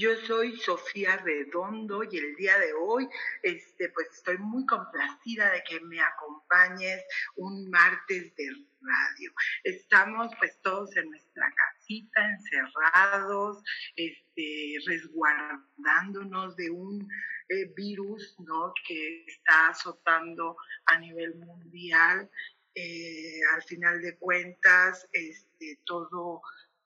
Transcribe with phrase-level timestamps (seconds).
[0.00, 3.06] Yo soy Sofía Redondo y el día de hoy,
[3.42, 7.04] este, pues estoy muy complacida de que me acompañes
[7.36, 8.48] un martes de
[8.80, 9.30] radio.
[9.62, 13.62] Estamos pues todos en nuestra casita, encerrados,
[13.94, 17.06] este, resguardándonos de un
[17.50, 18.72] eh, virus, ¿no?
[18.88, 22.30] Que está azotando a nivel mundial.
[22.74, 26.40] Eh, al final de cuentas, este, todo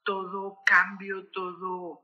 [0.05, 2.03] todo cambio, todo,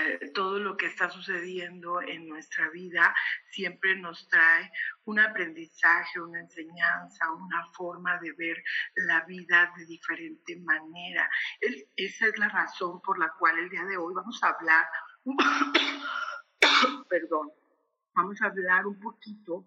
[0.00, 3.14] eh, todo lo que está sucediendo en nuestra vida
[3.50, 4.70] siempre nos trae
[5.04, 8.62] un aprendizaje, una enseñanza, una forma de ver
[8.96, 11.30] la vida de diferente manera.
[11.96, 14.86] esa es la razón por la cual el día de hoy vamos a hablar,
[17.08, 17.52] perdón,
[18.14, 19.64] vamos a hablar un poquito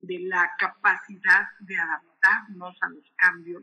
[0.00, 3.62] de la capacidad de adaptarnos a los cambios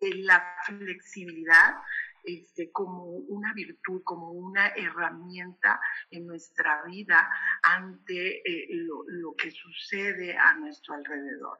[0.00, 1.76] la flexibilidad
[2.24, 7.28] este, como una virtud, como una herramienta en nuestra vida
[7.62, 11.58] ante eh, lo, que sucede a nuestro alrededor.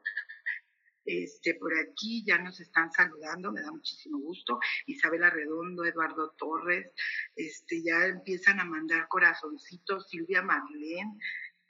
[1.03, 4.59] Este, por aquí ya nos están saludando, me da muchísimo gusto.
[4.85, 6.93] Isabela Redondo, Eduardo Torres,
[7.35, 11.17] este, ya empiezan a mandar corazoncitos, Silvia Marlene,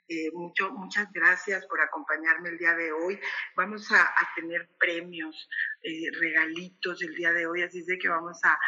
[0.08, 3.20] eh, mucho, muchas gracias por acompañarme el día de hoy.
[3.56, 5.48] Vamos a, tener premios,
[5.82, 8.58] eh, regalitos el día de hoy, así es de que vamos a,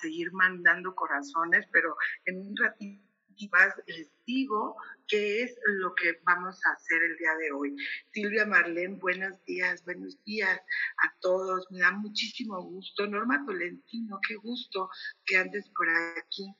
[0.00, 1.96] seguir mandando corazones, pero
[2.26, 3.14] en un ratito
[3.50, 4.76] más les digo
[5.08, 7.76] qué es lo que vamos a hacer el día de hoy.
[8.12, 10.60] Silvia Marlene, buenos días, buenos días
[11.02, 11.66] a todos.
[11.70, 13.06] Me da muchísimo gusto.
[13.06, 14.88] Norma Tolentino, qué gusto
[15.26, 16.54] que andes por aquí.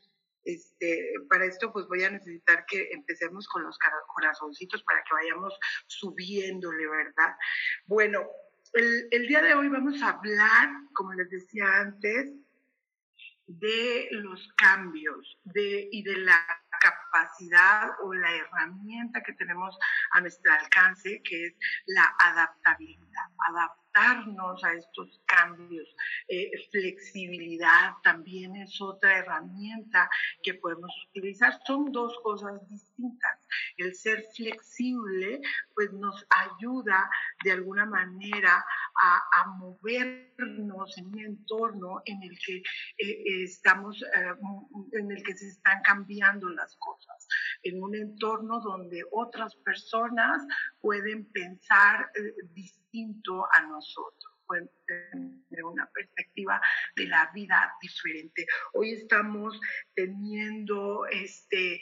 [0.45, 3.79] Este, para esto pues voy a necesitar que empecemos con los
[4.15, 7.35] corazoncitos para que vayamos subiéndole, ¿verdad?
[7.87, 8.29] Bueno,
[8.75, 12.33] el, día de hoy vamos a hablar, como les decía antes,
[13.47, 16.45] de los cambios y de la
[16.81, 19.79] capacidad o la herramienta que tenemos
[20.13, 21.55] a nuestro alcance, que es
[21.87, 23.31] la adaptabilidad,
[23.95, 25.89] adaptarnos a estos cambios.
[26.29, 30.09] Eh, flexibilidad también es otra herramienta
[30.43, 31.59] que podemos utilizar.
[31.67, 33.44] Son dos cosas distintas.
[33.77, 35.41] El ser flexible,
[35.75, 37.09] pues nos ayuda
[37.45, 38.65] de alguna manera
[38.97, 42.57] a, movernos en un entorno en el que
[42.99, 44.35] eh, estamos, eh,
[44.93, 47.27] en el que se están cambiando las cosas,
[47.63, 50.47] en un entorno donde otras personas
[50.81, 56.61] pueden pensar eh, distinto a nosotros pueden tener una perspectiva
[56.97, 58.47] de la vida diferente.
[58.73, 59.61] Hoy estamos
[59.95, 61.81] teniendo este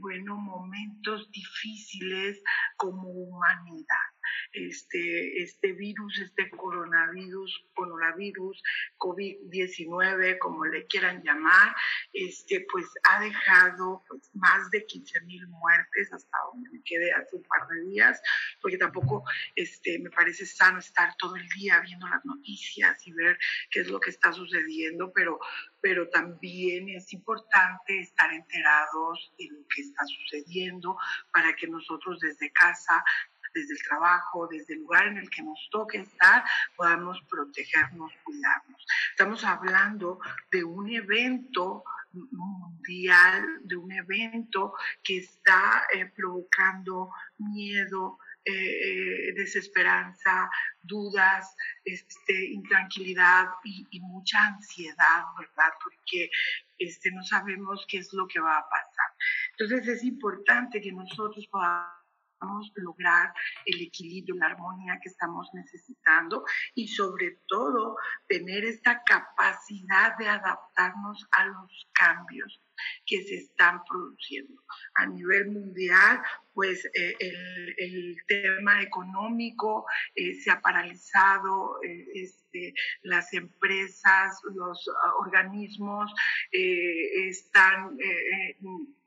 [0.00, 2.42] bueno momentos difíciles
[2.76, 4.09] como humanidad
[4.52, 8.62] este, este virus, este coronavirus, coronavirus,
[8.98, 11.74] COVID-19, como le quieran llamar,
[12.12, 17.36] este, pues ha dejado pues, más de 15 mil muertes hasta donde me quedé hace
[17.36, 18.20] un par de días,
[18.60, 19.24] porque tampoco
[19.54, 23.38] este, me parece sano estar todo el día viendo las noticias y ver
[23.70, 25.38] qué es lo que está sucediendo, pero,
[25.80, 30.96] pero también es importante estar enterados de lo que está sucediendo
[31.32, 33.02] para que nosotros desde casa
[33.54, 36.44] desde el trabajo, desde el lugar en el que nos toque estar,
[36.76, 38.86] podamos protegernos, cuidarnos.
[39.10, 40.20] Estamos hablando
[40.50, 50.50] de un evento mundial, de un evento que está eh, provocando miedo, eh, eh, desesperanza,
[50.82, 51.54] dudas,
[51.84, 55.72] este, intranquilidad y, mucha ansiedad, ¿verdad?
[55.84, 56.30] Porque
[56.78, 59.14] este, no sabemos qué es lo que va a pasar.
[59.58, 61.99] Entonces es importante que nosotros podamos
[62.74, 63.32] lograr
[63.66, 66.44] el equilibrio, la armonía que estamos necesitando
[66.74, 67.96] y sobre todo
[68.28, 72.60] tener esta capacidad de adaptarnos a los cambios.
[73.04, 74.62] que se están produciendo.
[74.94, 76.22] A nivel mundial,
[76.54, 77.14] pues eh,
[77.76, 79.84] el, tema económico
[80.14, 86.12] eh, se ha paralizado, eh, este, las empresas, los ah, organismos
[86.52, 87.96] están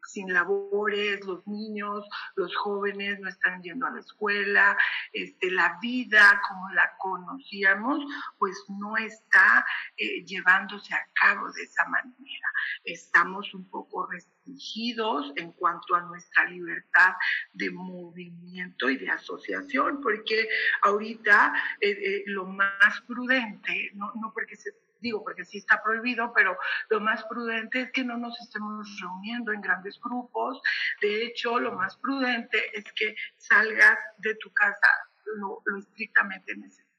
[0.06, 4.78] sin labores, los niños, los jóvenes no están yendo a la escuela,
[5.12, 8.04] este, la vida como la conocíamos,
[8.38, 9.66] pues no está
[9.98, 12.48] eh, llevándose a cabo de esa manera.
[12.84, 17.14] Estamos un poco restringidos en cuanto a nuestra libertad
[17.54, 20.48] de movimiento y de asociación, porque
[20.82, 24.72] ahorita eh, eh, lo más prudente, no, no porque se
[25.04, 26.58] digo, porque sí está prohibido, pero
[26.90, 30.62] lo más prudente es que no nos estemos reuniendo en grandes grupos.
[31.02, 34.88] De hecho, lo más prudente es que salgas de tu casa
[35.26, 36.93] lo, lo estrictamente necesario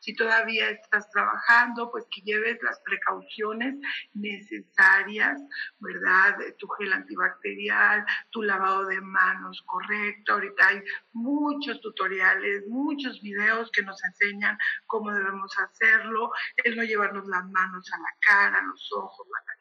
[0.00, 3.76] si todavía estás trabajando, pues que lleves las precauciones
[4.14, 5.40] necesarias,
[5.78, 6.36] ¿verdad?
[6.58, 10.34] Tu gel antibacterial, tu lavado de manos correcto.
[10.34, 10.82] Ahorita hay
[11.12, 16.32] muchos tutoriales, muchos videos que nos enseñan cómo debemos hacerlo,
[16.64, 19.52] el no llevarnos las manos a la cara, los ojos, la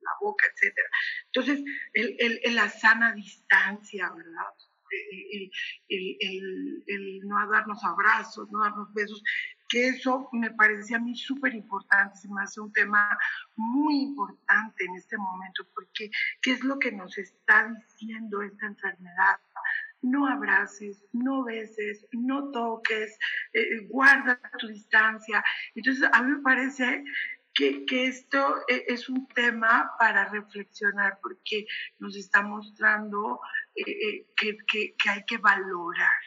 [0.00, 0.88] la boca, etcétera.
[1.26, 4.54] Entonces, el, la sana distancia, ¿verdad?
[5.88, 9.22] El, no darnos abrazos, no darnos besos,
[9.68, 13.18] que eso me parece a mí súper importante, se me hace un tema
[13.56, 16.10] muy importante en este momento, porque
[16.42, 19.40] ¿qué es lo que nos está diciendo esta enfermedad?
[20.02, 23.16] No abraces, no beses, no toques,
[23.54, 25.42] eh, guarda tu distancia.
[25.74, 27.04] Entonces, a mí me parece
[27.54, 31.66] que, esto e, es un tema para reflexionar porque
[31.98, 33.40] nos está mostrando
[33.74, 36.20] eh, eh, que, que, que hay que valorar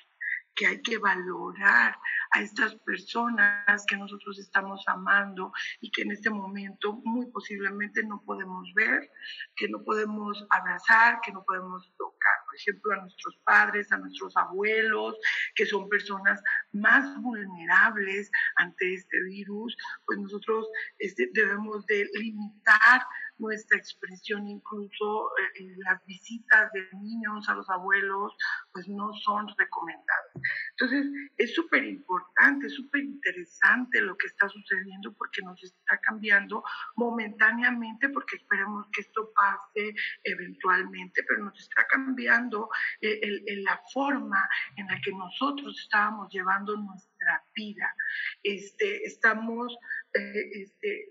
[0.55, 1.97] que hay que valorar
[2.31, 5.51] a estas personas que nosotros estamos amando
[5.81, 9.11] y que en este momento muy posiblemente no podemos ver,
[9.55, 12.15] que no podemos abrazar, que no podemos tocar.
[12.45, 15.15] Por ejemplo, a nuestros padres, a nuestros abuelos,
[15.55, 19.75] que son personas más vulnerables ante este virus,
[20.05, 20.67] pues nosotros
[20.99, 23.01] este, debemos de limitar
[23.37, 28.33] nuestra expresión, incluso eh, las visitas de niños a los abuelos,
[28.71, 30.31] pues no son recomendadas.
[30.71, 31.05] Entonces,
[31.37, 36.63] es súper importante, súper interesante lo que está sucediendo porque nos está cambiando
[36.95, 42.69] momentáneamente, porque esperemos que esto pase eventualmente, pero nos está cambiando
[43.01, 47.95] eh, la forma en la que nosotros estábamos llevando nuestra vida.
[48.43, 49.77] Este, estamos
[50.13, 51.09] eh, este,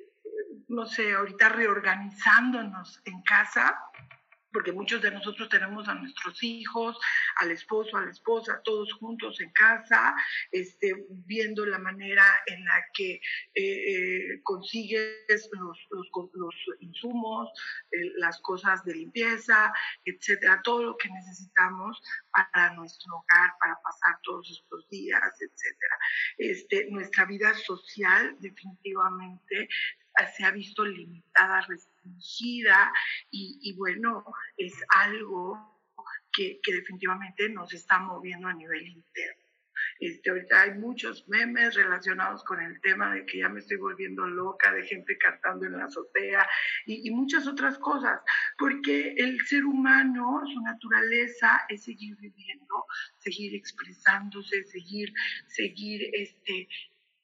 [0.68, 3.78] no sé, ahorita reorganizándonos en casa,
[4.54, 6.96] porque muchos de nosotros tenemos a nuestros hijos,
[7.36, 10.14] al esposo, a la esposa, todos juntos en casa,
[10.52, 13.20] este, viendo la manera en la que eh,
[13.56, 17.50] eh, consigues los, los, insumos,
[17.90, 19.72] eh, las cosas de limpieza,
[20.04, 22.00] etcétera, todo lo que necesitamos
[22.30, 25.98] para nuestro hogar, para pasar todos estos días, etcétera.
[26.38, 29.68] Este, nuestra vida social definitivamente
[30.36, 32.92] se ha visto limitada, restringida
[33.30, 34.24] y, bueno,
[34.56, 35.82] es algo
[36.32, 39.42] que, definitivamente nos está moviendo a nivel interno.
[40.00, 44.26] Este, ahorita hay muchos memes relacionados con el tema de que ya me estoy volviendo
[44.26, 46.48] loca, de gente cantando en la azotea
[46.86, 48.20] y, y, muchas otras cosas,
[48.56, 52.86] porque el ser humano, su naturaleza es seguir viviendo,
[53.18, 55.12] seguir expresándose, seguir,
[55.46, 56.68] seguir este,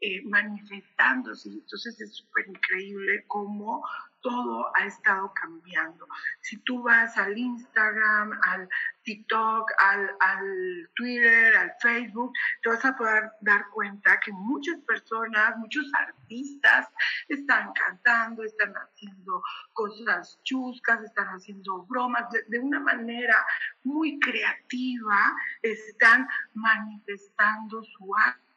[0.00, 1.50] eh, manifestándose.
[1.50, 3.84] Entonces es súper increíble cómo
[4.22, 6.06] todo ha estado cambiando.
[6.40, 8.68] Si tú vas al Instagram, al
[9.02, 15.56] TikTok, al, al, Twitter, al Facebook, te vas a poder dar cuenta que muchas personas,
[15.58, 16.88] muchos artistas
[17.28, 19.42] están cantando, están haciendo
[19.72, 23.36] cosas chuscas, están haciendo bromas, de, de una manera
[23.84, 28.49] muy creativa, están manifestando su arte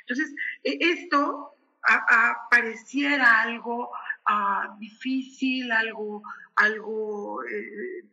[0.00, 1.54] entonces, e, esto
[2.50, 3.90] pareciera algo
[4.26, 6.22] ah, difícil, algo,
[6.56, 8.04] algo eh,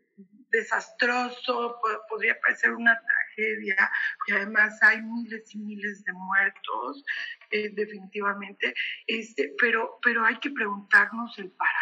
[0.49, 3.91] desastroso, podría parecer una tragedia,
[4.27, 7.03] y además hay miles y miles de muertos,
[7.51, 8.73] eh, definitivamente,
[9.07, 11.74] este, pero, pero hay que preguntarnos el para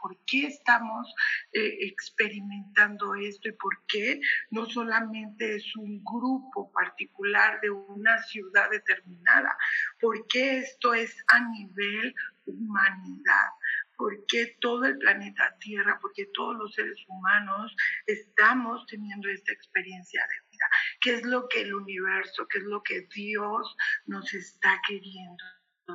[0.00, 1.14] por qué estamos
[1.52, 4.20] eh, experimentando esto y por qué
[4.50, 9.56] no solamente es un grupo particular de una ciudad determinada,
[10.00, 12.14] por qué esto es a nivel
[12.46, 13.50] humanidad,
[13.96, 20.22] por qué todo el planeta Tierra, porque todos los seres humanos estamos teniendo esta experiencia
[20.26, 20.64] de vida.
[21.00, 25.44] ¿Qué es lo que el universo, qué es lo que Dios nos está queriendo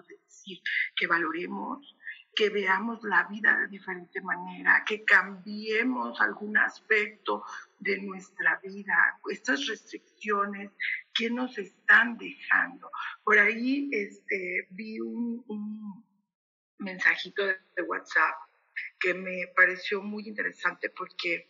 [0.08, 0.60] decir?
[0.96, 1.96] Que valoremos
[2.36, 7.44] que veamos la vida de diferente manera, que cambiemos algún aspecto
[7.80, 10.72] de nuestra vida, estas restricciones
[11.14, 12.92] que nos están dejando.
[13.24, 16.04] Por ahí este, vi un,
[16.80, 18.36] mensajito de, WhatsApp
[19.00, 21.50] que me pareció muy interesante porque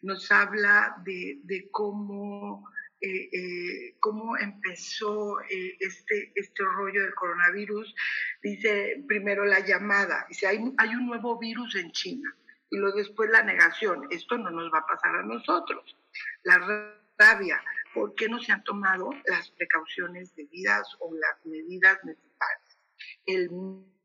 [0.00, 2.66] nos habla de, de cómo
[3.04, 7.94] eh, eh, cómo empezó eh, este, este rollo del coronavirus.
[8.42, 12.34] Dice primero la llamada, dice, hay, hay un nuevo virus en China.
[12.70, 15.94] Y luego después la negación, esto no nos va a pasar a nosotros.
[16.44, 22.78] La rabia, ¿por qué no se han tomado las precauciones debidas o las medidas necesarias?
[23.26, 23.50] El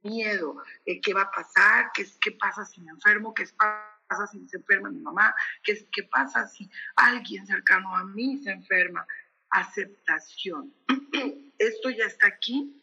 [0.03, 1.91] miedo, ¿qué va a pasar?
[1.93, 3.33] ¿Qué, qué pasa si me enfermo?
[3.33, 3.98] ¿Qué pasa?
[4.09, 5.33] Pasa si se enferma mi mamá?
[5.63, 9.05] ¿Qué, ¿Qué pasa si alguien cercano a mí se enferma?
[9.51, 10.73] Aceptación.
[11.57, 12.81] Esto ya está aquí,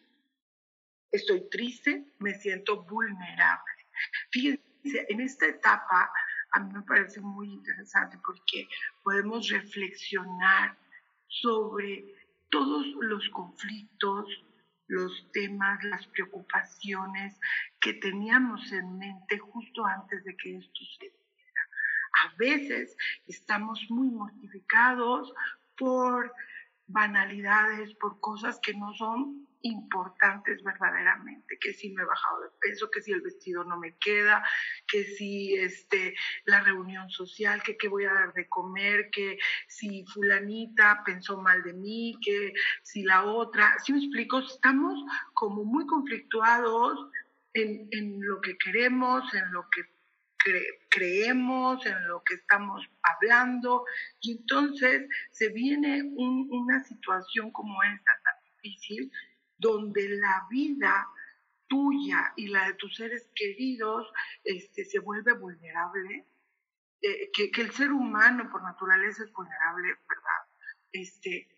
[1.10, 3.72] estoy triste, me siento vulnerable.
[4.30, 6.10] Fíjense, en esta etapa
[6.52, 8.68] a mí me parece muy interesante porque
[9.02, 10.76] podemos reflexionar
[11.28, 12.04] sobre
[12.50, 14.26] todos los conflictos,
[14.88, 17.34] los temas, las preocupaciones
[17.86, 21.64] que teníamos en mente justo antes de que esto se diera.
[22.24, 22.96] A veces
[23.28, 25.32] estamos muy mortificados
[25.78, 26.34] por
[26.88, 32.90] banalidades, por cosas que no son importantes verdaderamente, que si me he bajado de peso,
[32.90, 34.44] que si el vestido no me queda,
[34.88, 39.38] que si este, la reunión social, que qué voy a dar de comer, que
[39.68, 42.52] si fulanita pensó mal de mí, que
[42.82, 47.10] si la otra, si me explico, estamos como muy conflictuados
[47.56, 49.82] en, lo que queremos, en lo que
[50.88, 53.84] creemos, en lo que estamos hablando,
[54.20, 59.10] y entonces se viene una situación como esta tan difícil
[59.58, 61.08] donde la vida
[61.68, 64.06] tuya y la de tus seres queridos
[64.44, 66.24] este, se vuelve vulnerable,
[67.02, 70.68] eh, que, el ser humano por naturaleza es vulnerable, ¿verdad?
[70.92, 71.48] Este,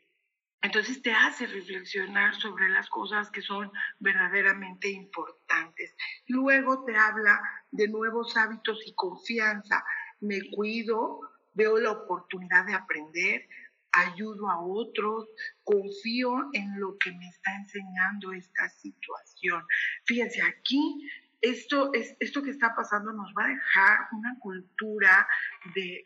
[0.60, 5.94] entonces te hace reflexionar sobre las cosas que son verdaderamente importantes.
[6.26, 9.84] Luego te habla de nuevos hábitos y confianza.
[10.20, 11.20] Me cuido,
[11.54, 13.48] veo la oportunidad de aprender,
[13.92, 15.28] ayudo a otros,
[15.62, 19.64] confío en lo que me está enseñando esta situación.
[20.06, 21.08] Fíjense, aquí
[21.40, 25.28] esto, es, esto que está pasando nos va a dejar una cultura
[25.72, 26.04] de,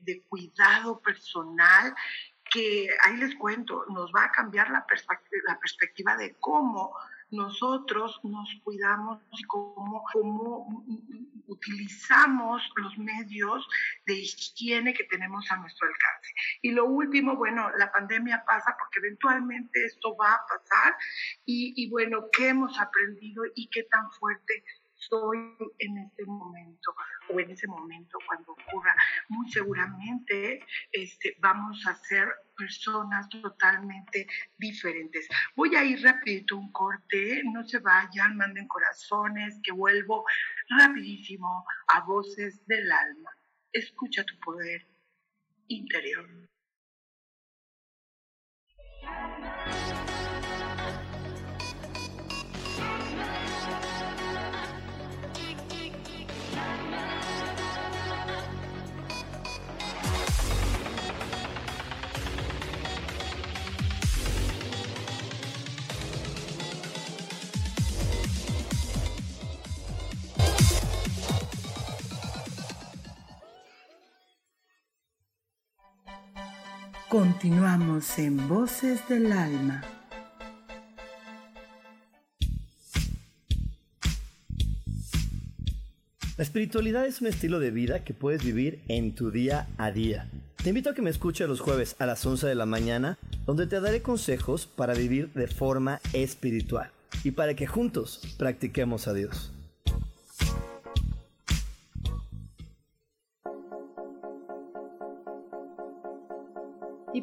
[0.00, 1.94] de cuidado personal
[2.56, 6.96] que, ahí les cuento, nos va a cambiar la, perspectiva de cómo
[7.30, 10.04] nosotros nos cuidamos y cómo,
[11.48, 13.68] utilizamos los medios
[14.06, 16.32] de higiene que tenemos a nuestro alcance.
[16.62, 20.96] Y lo último, bueno, la pandemia pasa porque eventualmente esto va a pasar
[21.44, 24.64] y, y bueno, ¿qué hemos aprendido y qué tan fuerte
[25.08, 26.94] soy en este momento
[27.28, 28.94] o en ese momento cuando ocurra.
[29.28, 34.26] Muy seguramente este, vamos a ser personas totalmente
[34.58, 35.28] diferentes.
[35.54, 40.24] Voy a ir rapidito un corte, no se vayan, manden corazones, que vuelvo
[40.68, 43.30] rapidísimo a voces del alma.
[43.72, 44.86] Escucha tu poder
[45.68, 46.45] interior.
[77.46, 79.80] Continuamos en Voces del Alma.
[86.36, 90.28] La espiritualidad es un estilo de vida que puedes vivir en tu día a día.
[90.56, 93.68] Te invito a que me escuches los jueves a las 11 de la mañana, donde
[93.68, 96.90] te daré consejos para vivir de forma espiritual
[97.22, 99.52] y para que juntos practiquemos a Dios.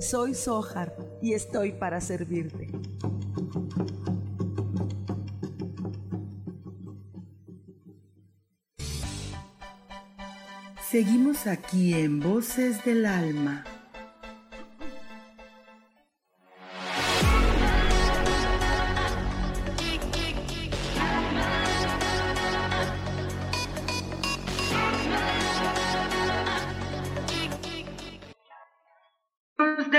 [0.00, 2.68] soy Sohar y estoy para servirte.
[10.90, 13.64] Seguimos aquí en Voces del Alma.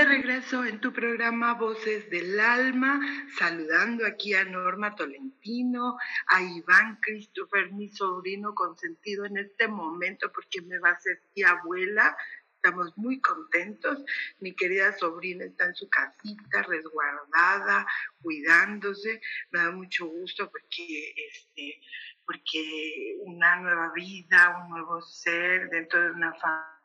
[0.00, 2.98] En tu programa Voces del Alma,
[3.38, 10.62] saludando aquí a Norma Tolentino, a Iván Christopher, mi sobrino consentido en este momento porque
[10.62, 12.16] me va a ser tía abuela.
[12.54, 14.02] Estamos muy contentos.
[14.38, 17.86] Mi querida sobrina está en su casita, resguardada,
[18.22, 19.20] cuidándose.
[19.50, 21.78] Me da mucho gusto porque, este,
[22.24, 26.79] porque una nueva vida, un nuevo ser dentro de una familia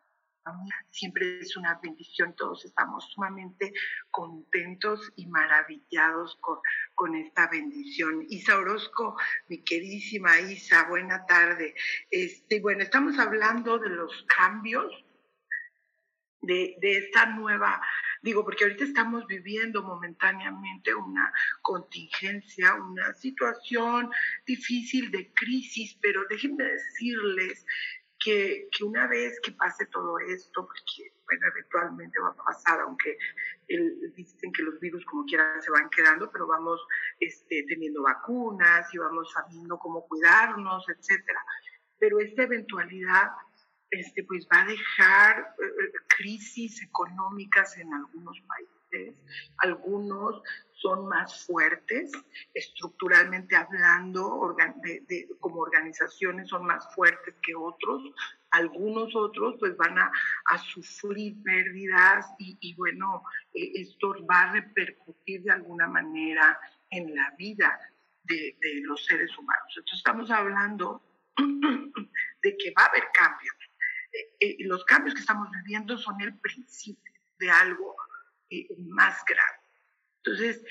[0.91, 3.73] Siempre es una bendición, todos estamos sumamente
[4.12, 6.60] contentos y maravillados con,
[6.93, 8.25] con esta bendición.
[8.29, 11.73] Isa Orozco, mi queridísima Isa, buena tarde.
[12.12, 14.91] Este, bueno, estamos hablando de los cambios
[16.41, 17.81] de, de esta nueva
[18.25, 21.31] Digo, porque ahorita estamos viviendo momentáneamente una
[21.62, 24.10] contingencia, una situación
[24.47, 27.67] difícil de crisis, pero déjenme decirles
[28.26, 33.18] que, una vez que pase todo esto, porque bueno, eventualmente va a pasar, aunque
[34.16, 36.80] dicen que los virus como quiera se van quedando, pero vamos
[37.20, 41.40] este, teniendo vacunas y vamos sabiendo cómo cuidarnos, etcétera.
[42.00, 43.32] Pero esta eventualidad
[43.92, 49.16] este, pues va a dejar eh, eh, crisis económicas en algunos países,
[49.58, 50.42] algunos
[50.86, 52.12] son más fuertes,
[52.54, 54.56] estructuralmente hablando,
[55.39, 58.04] como organizaciones son más fuertes que otros,
[58.52, 60.12] algunos otros pues van a,
[60.60, 63.24] sufrir pérdidas y, bueno,
[63.56, 66.60] eh, esto va a repercutir de alguna manera
[66.91, 67.80] en la vida
[68.24, 69.74] de, los seres humanos.
[69.76, 71.02] Entonces estamos hablando
[72.43, 73.56] de que va a haber cambios.
[74.13, 77.95] Eh, eh, los cambios que estamos viviendo son el principio de algo
[78.78, 79.64] más grave.
[80.26, 80.64] Entonces,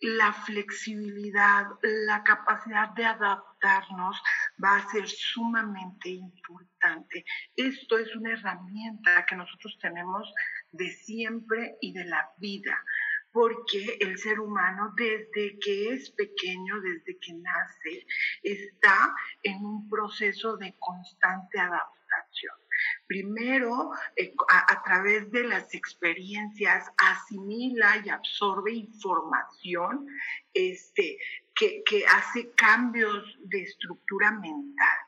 [0.00, 4.22] la flexibilidad, la capacidad de adaptarnos
[4.62, 7.24] va a ser sumamente importante.
[7.54, 10.32] Esto es una herramienta que nosotros tenemos
[10.72, 12.82] de siempre y de la vida,
[13.32, 18.06] porque el ser humano desde que es pequeño, desde que nace,
[18.42, 22.56] está en un proceso de constante adaptación.
[23.10, 30.06] Primero, eh, a, través de las experiencias, asimila y absorbe información
[30.54, 31.18] este,
[31.56, 34.98] que, que hace cambios de estructura mental.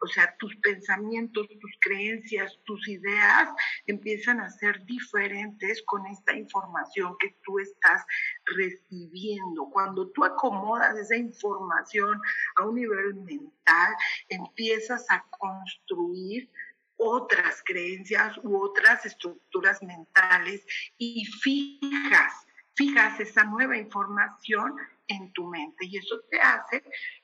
[0.00, 3.48] O sea, tus pensamientos, tus creencias, tus ideas
[3.86, 8.04] empiezan a ser diferentes con esta información que tú estás
[8.46, 9.70] recibiendo.
[9.70, 12.20] Cuando tú acomodas esa información
[12.56, 13.94] a un nivel mental,
[14.28, 16.50] empiezas a construir
[16.96, 20.64] otras creencias u otras estructuras mentales
[20.98, 24.74] y fijas, fijas esa nueva información
[25.08, 25.86] en tu mente.
[25.86, 26.82] Y eso te hace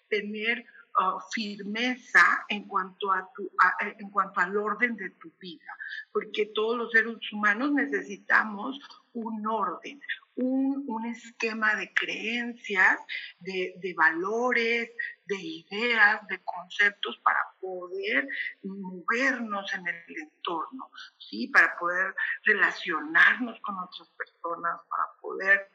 [0.08, 0.64] tener
[0.98, 3.50] uh, firmeza en cuanto, a tu,
[3.98, 5.76] en cuanto al orden de tu vida,
[6.12, 8.78] porque todos los seres humanos necesitamos
[9.12, 10.00] un orden,
[10.36, 13.00] un, un esquema de creencias,
[13.38, 14.90] de, de valores,
[15.30, 18.26] de ideas, de conceptos para poder
[18.62, 21.46] movernos en el entorno, ¿sí?
[21.48, 22.14] Para poder
[22.44, 25.70] relacionarnos con otras personas, para poder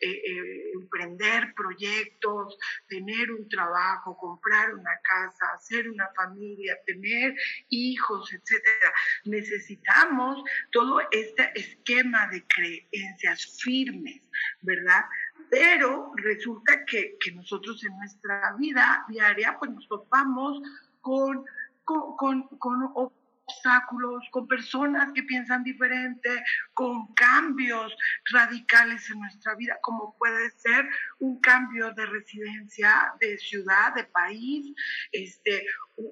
[0.00, 2.56] eh, eh, emprender proyectos,
[2.88, 7.34] tener un trabajo, comprar una casa, hacer una familia, tener
[7.68, 8.92] hijos, etcétera.
[9.24, 10.42] Necesitamos
[10.72, 14.22] todo este esquema de creencias firmes,
[14.62, 15.04] ¿verdad?
[15.50, 20.62] Pero resulta que, que nosotros en nuestra vida diaria pues nos topamos
[21.00, 21.44] con,
[21.84, 23.19] con, con,
[23.50, 26.42] obstáculos, con personas que piensan diferente,
[26.74, 27.94] con cambios
[28.32, 34.74] radicales en nuestra vida, como puede ser un cambio de residencia, de ciudad, de país,
[35.12, 35.64] este,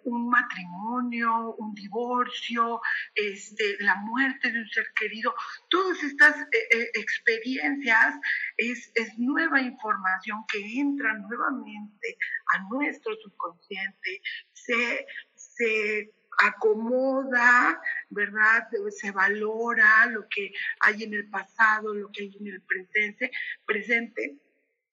[0.05, 2.81] un matrimonio, un divorcio,
[3.15, 5.35] este, la muerte de un ser querido.
[5.71, 8.15] Todas estas eh, eh, experiencias
[8.57, 12.19] es, es nueva información que entra nuevamente
[12.55, 14.21] a nuestro subconsciente,
[14.53, 18.69] se, se acomoda, ¿verdad?
[18.91, 23.31] Se valora lo que hay en el pasado, lo que hay en el presente,
[23.67, 24.39] presente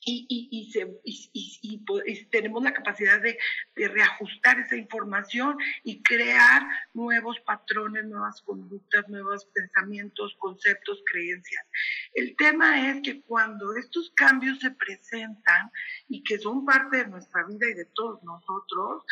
[0.05, 3.38] y, y, y, tenemos la capacidad de,
[3.75, 6.62] de, reajustar esa información y crear
[6.93, 11.65] nuevos patrones, nuevas conductas, nuevos pensamientos, conceptos, creencias.
[12.13, 15.71] El tema es que cuando estos cambios se presentan
[16.08, 19.03] y que son parte de nuestra vida y de todos nosotros,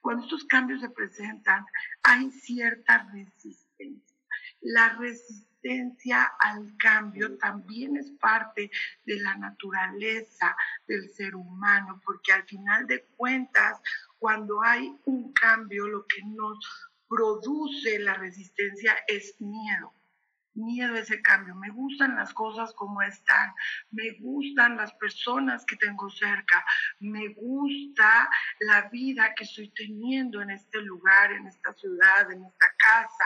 [0.00, 1.64] cuando estos cambios se presentan,
[2.02, 4.16] hay cierta resistencia.
[4.60, 8.70] La resistencia al cambio también es parte
[9.04, 13.80] de la naturaleza del ser humano, porque al final de cuentas,
[14.18, 16.58] cuando hay un cambio, lo que nos
[17.08, 19.92] produce la resistencia es miedo
[20.54, 21.54] miedo a ese cambio.
[21.54, 23.52] Me gustan las cosas como están,
[23.90, 26.64] me gustan las personas que tengo cerca,
[27.00, 28.28] me gusta
[28.60, 33.24] la vida que estoy teniendo en este lugar, en esta ciudad, en esta casa.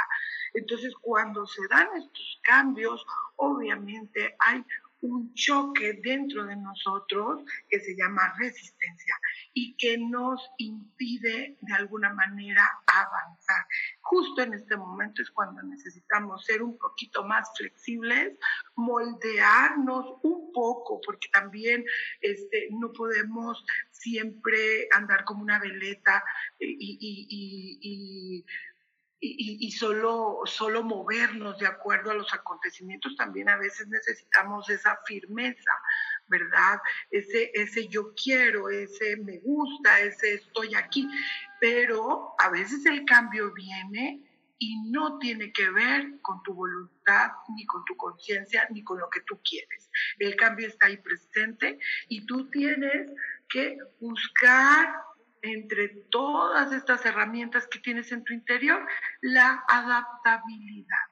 [0.54, 3.04] Entonces, cuando se dan estos cambios,
[3.36, 4.64] obviamente hay
[5.04, 9.14] un choque dentro de nosotros que se llama resistencia
[9.52, 13.66] y que nos impide de alguna manera avanzar.
[14.00, 18.38] Justo en este momento es cuando necesitamos ser un poquito más flexibles,
[18.76, 21.84] moldearnos un poco, porque también
[22.20, 26.22] este, no podemos siempre andar como una veleta
[26.58, 28.44] y, y y,
[29.70, 35.70] solo, solo movernos de acuerdo a los acontecimientos, también a veces necesitamos esa firmeza,
[36.28, 36.80] ¿verdad?
[37.10, 41.08] Ese, ese yo quiero, ese me gusta, ese estoy aquí,
[41.60, 44.22] pero a veces el cambio viene
[44.58, 49.10] y no tiene que ver con tu voluntad, ni con tu conciencia, ni con lo
[49.10, 49.90] que tú quieres.
[50.18, 53.10] El cambio está ahí presente y tú tienes
[53.48, 54.94] que buscar
[55.44, 58.86] entre todas estas herramientas que tienes en tu interior,
[59.20, 61.06] la adaptabilidad,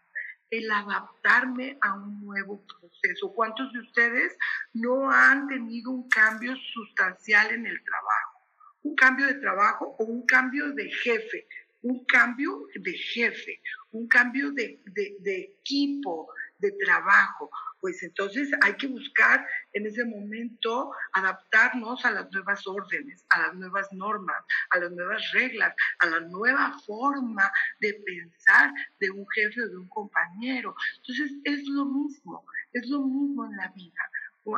[0.50, 3.32] el adaptarme a un nuevo proceso.
[3.34, 4.36] ¿Cuántos de ustedes
[4.72, 8.40] no han tenido un cambio sustancial en el trabajo?
[8.82, 11.46] Un cambio de trabajo o un cambio de jefe,
[11.82, 13.60] un cambio de jefe,
[13.92, 16.28] un cambio de, de equipo,
[16.62, 23.26] de trabajo, pues entonces hay que buscar en ese momento adaptarnos a las nuevas órdenes,
[23.28, 29.10] a las nuevas normas, a las nuevas reglas, a la nueva forma de pensar de
[29.10, 30.74] un jefe o de un compañero.
[30.98, 34.10] Entonces es lo mismo, es lo mismo en la vida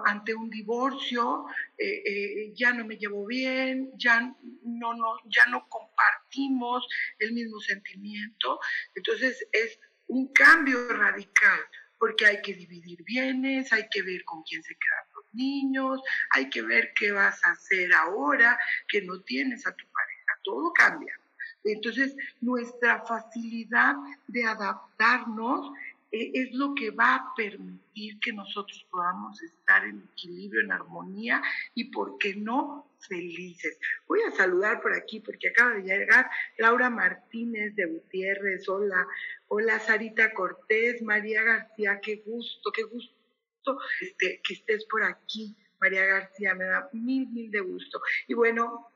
[0.07, 1.45] ante un divorcio,
[1.77, 6.87] eh, eh, ya no me llevo bien, ya no, no, ya no compartimos
[7.19, 8.61] el mismo sentimiento.
[8.95, 11.61] Entonces es un cambio radical
[11.99, 16.49] porque hay que dividir bienes, hay que ver con quién se quedan los niños, hay
[16.51, 21.19] que ver qué vas a hacer ahora que no tienes a tu pareja, todo cambia.
[21.65, 23.95] Entonces, nuestra facilidad
[24.29, 25.73] de adaptarnos
[26.13, 31.43] eh, es lo que va a permitir que nosotros podamos estar en equilibrio, en armonía
[31.75, 33.79] y, ¿por qué no?, felices.
[34.07, 38.69] Voy a saludar por aquí porque acaba de llegar Laura Martínez de Gutiérrez.
[38.69, 39.07] Hola,
[39.49, 45.57] hola Sarita Cortés, María García, qué gusto, qué gusto este, que estés por aquí.
[45.81, 48.01] María García, me da mil, mil de gusto.
[48.27, 48.89] Y bueno,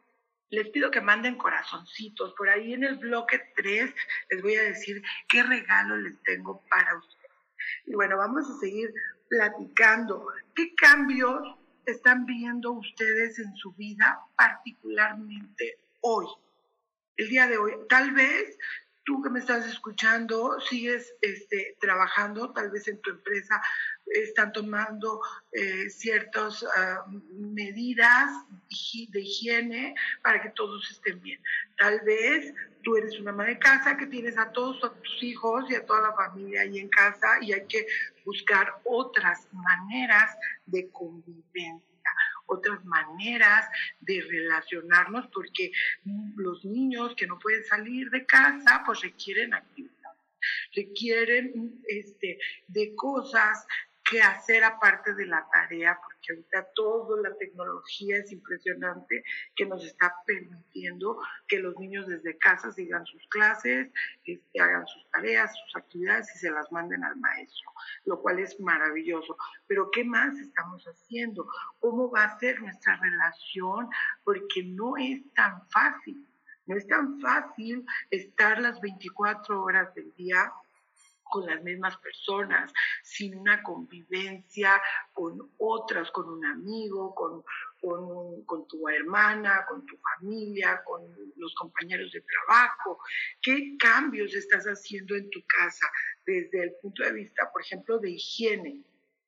[0.51, 2.35] les pido que manden corazoncitos.
[2.35, 3.94] Por ahí en el bloque 3
[4.31, 7.18] les voy a decir qué regalo les tengo para ustedes.
[7.87, 8.92] Y bueno, vamos a seguir
[9.29, 10.27] platicando.
[10.55, 11.59] ¿Qué cambios
[11.90, 16.27] están viendo ustedes en su vida, particularmente hoy?
[17.16, 17.72] El día de hoy.
[17.88, 18.57] Tal vez
[19.05, 23.61] tú que me estás escuchando sigues este, trabajando, tal vez en tu empresa
[24.14, 25.21] están tomando
[25.53, 28.31] eh, ciertas ah, medidas
[29.11, 31.40] de higiene para que todos estén bien.
[31.77, 35.75] Tal vez tú eres una ama de casa que tienes a todos tus hijos y
[35.75, 37.87] a toda la familia ahí en casa y hay que
[38.25, 41.88] buscar otras maneras de convivencia
[42.49, 43.66] otras maneras
[44.01, 45.71] de relacionarnos, porque
[46.37, 50.14] los niños que no pueden salir de casa, pues requieren actividad,
[50.75, 53.66] requieren este, de cosas
[54.09, 59.23] que hacer aparte de la tarea, porque ahorita toda la tecnología es impresionante
[59.55, 63.90] que nos está permitiendo que los niños desde casa sigan sus clases,
[64.59, 67.71] hagan sus tareas, sus actividades y se las manden al maestro,
[68.05, 69.37] lo cual es maravilloso.
[69.66, 71.47] Pero ¿qué más estamos haciendo?
[71.79, 73.88] ¿Cómo va a ser nuestra relación?
[74.25, 76.27] Porque no es tan fácil.
[76.66, 80.53] No es tan fácil estar las 24 horas del día
[81.30, 84.80] con las mismas personas, sin una convivencia
[85.12, 87.44] con otras, con un amigo, con,
[88.46, 91.02] con, tu hermana, con tu familia, con
[91.36, 93.00] los compañeros de trabajo.
[93.40, 95.86] ¿Qué cambios estás haciendo en tu casa
[96.26, 98.82] desde el punto de vista, por ejemplo, de higiene?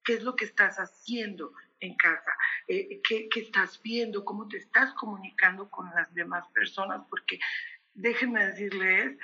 [0.04, 2.32] ¿Qué es lo que estás haciendo en casa?
[2.68, 4.24] Eh, ¿qué, ¿Qué estás viendo?
[4.24, 7.02] ¿Cómo te estás comunicando con las demás personas?
[7.08, 7.38] Porque
[7.94, 9.18] déjenme decirles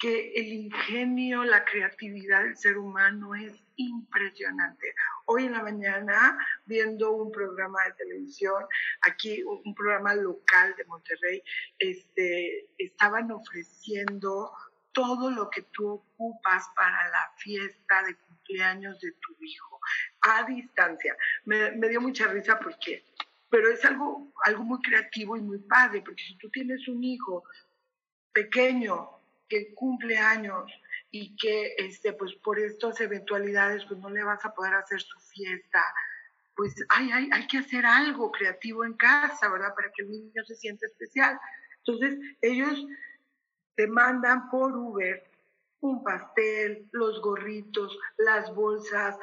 [0.00, 4.94] que el ingenio, la creatividad del ser humano es impresionante.
[5.26, 8.64] Hoy en la mañana, viendo un programa de televisión,
[9.02, 11.42] aquí un programa local de Monterrey,
[11.78, 14.50] este, estaban ofreciendo
[14.92, 19.80] todo lo que tú ocupas para la fiesta de cumpleaños de tu hijo,
[20.22, 21.14] a distancia.
[21.44, 23.04] Me, dio mucha risa porque,
[23.50, 27.44] pero es algo, algo muy creativo y muy padre, porque si tú tienes un hijo
[28.32, 29.19] pequeño,
[29.50, 30.72] que cumple años
[31.10, 35.18] y que este, pues por estas eventualidades pues no le vas a poder hacer su
[35.20, 35.82] fiesta,
[36.56, 39.74] pues hay, hay, hay que hacer algo creativo en casa, ¿verdad?
[39.74, 41.38] Para que el niño se sienta especial.
[41.78, 42.86] Entonces ellos
[43.74, 45.26] te mandan por Uber
[45.80, 49.18] un pastel, los gorritos, las bolsas,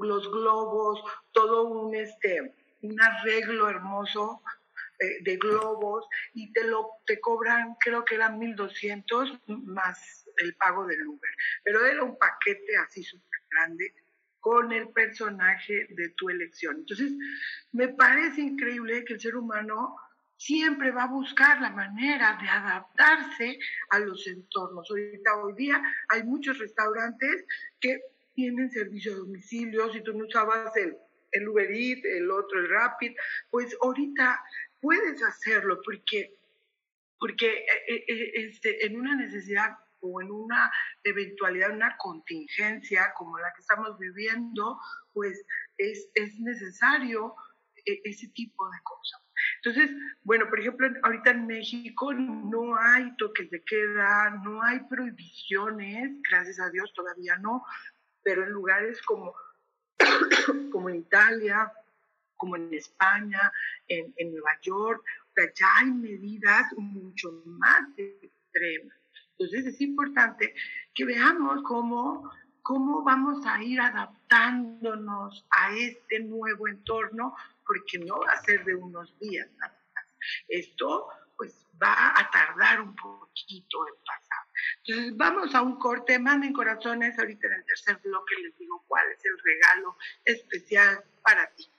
[0.00, 4.42] los globos, todo un, este, un arreglo hermoso
[4.98, 11.06] de globos y te lo te cobran, creo que eran 1.200 más el pago del
[11.06, 11.30] Uber.
[11.64, 13.94] Pero era un paquete así súper grande
[14.40, 16.78] con el personaje de tu elección.
[16.78, 17.12] Entonces,
[17.72, 19.96] me parece increíble que el ser humano
[20.36, 23.58] siempre va a buscar la manera de adaptarse
[23.90, 24.90] a los entornos.
[24.90, 27.44] Ahorita, hoy día, hay muchos restaurantes
[27.80, 28.00] que
[28.34, 30.96] tienen servicio a domicilio, si tú no usabas el,
[31.30, 33.12] el Uber Eats, el otro, el Rapid,
[33.50, 34.42] pues ahorita
[34.82, 36.36] puedes hacerlo porque,
[37.18, 40.70] porque eh, eh, este, en una necesidad o en una
[41.04, 44.78] eventualidad, una contingencia como la que estamos viviendo,
[45.14, 45.42] pues
[45.78, 47.36] es, es necesario
[47.86, 49.22] eh, ese tipo de cosas.
[49.64, 56.20] Entonces, bueno, por ejemplo, ahorita en México no hay toques de queda, no hay prohibiciones,
[56.28, 57.64] gracias a Dios todavía no,
[58.24, 59.34] pero en lugares como,
[60.72, 61.72] como Italia,
[62.42, 63.52] como en España,
[63.86, 68.96] en, Nueva York, o sea, ya hay medidas mucho más extremas.
[69.38, 70.52] Entonces es importante
[70.92, 78.32] que veamos cómo, cómo vamos a ir adaptándonos a este nuevo entorno, porque no va
[78.32, 80.04] a ser de unos días nada más.
[80.48, 84.46] Esto pues va a tardar un poquito en pasar.
[84.84, 89.06] Entonces vamos a un corte, manden corazones, ahorita en el tercer bloque les digo cuál
[89.12, 91.70] es el regalo especial para ti.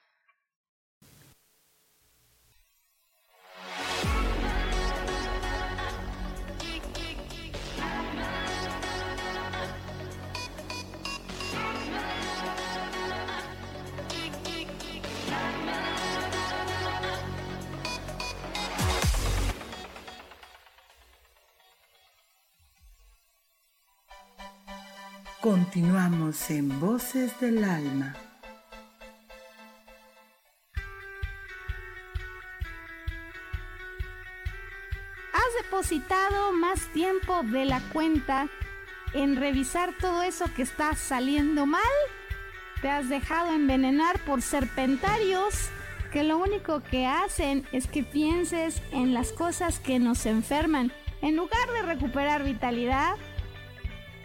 [25.44, 28.16] Continuamos en Voces del Alma.
[35.34, 38.48] ¿Has depositado más tiempo de la cuenta
[39.14, 41.82] en revisar todo eso que está saliendo mal?
[42.82, 45.72] ¿Te has dejado envenenar por serpentarios
[46.14, 51.36] que lo único que hacen es que pienses en las cosas que nos enferman en
[51.36, 53.18] lugar de recuperar vitalidad?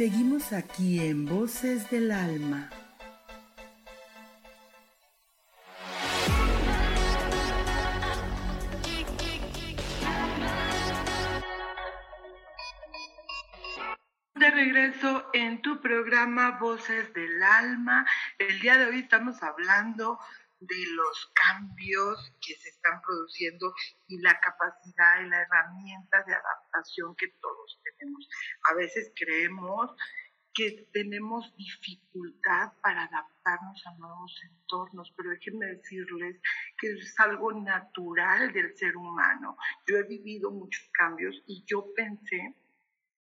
[0.00, 2.70] Seguimos aquí en Voces del Alma.
[14.36, 18.06] De regreso en tu programa Voces del Alma.
[18.38, 20.18] El día de hoy estamos hablando
[20.60, 23.72] de los cambios que se están produciendo
[24.08, 28.28] y la capacidad y la herramienta de adaptación que todos tenemos.
[28.70, 29.90] A veces creemos
[30.52, 36.40] que tenemos dificultad para adaptarnos a nuevos entornos, pero déjenme decirles
[36.76, 39.56] que es algo natural del ser humano.
[39.86, 42.54] Yo he vivido muchos cambios y yo pensé,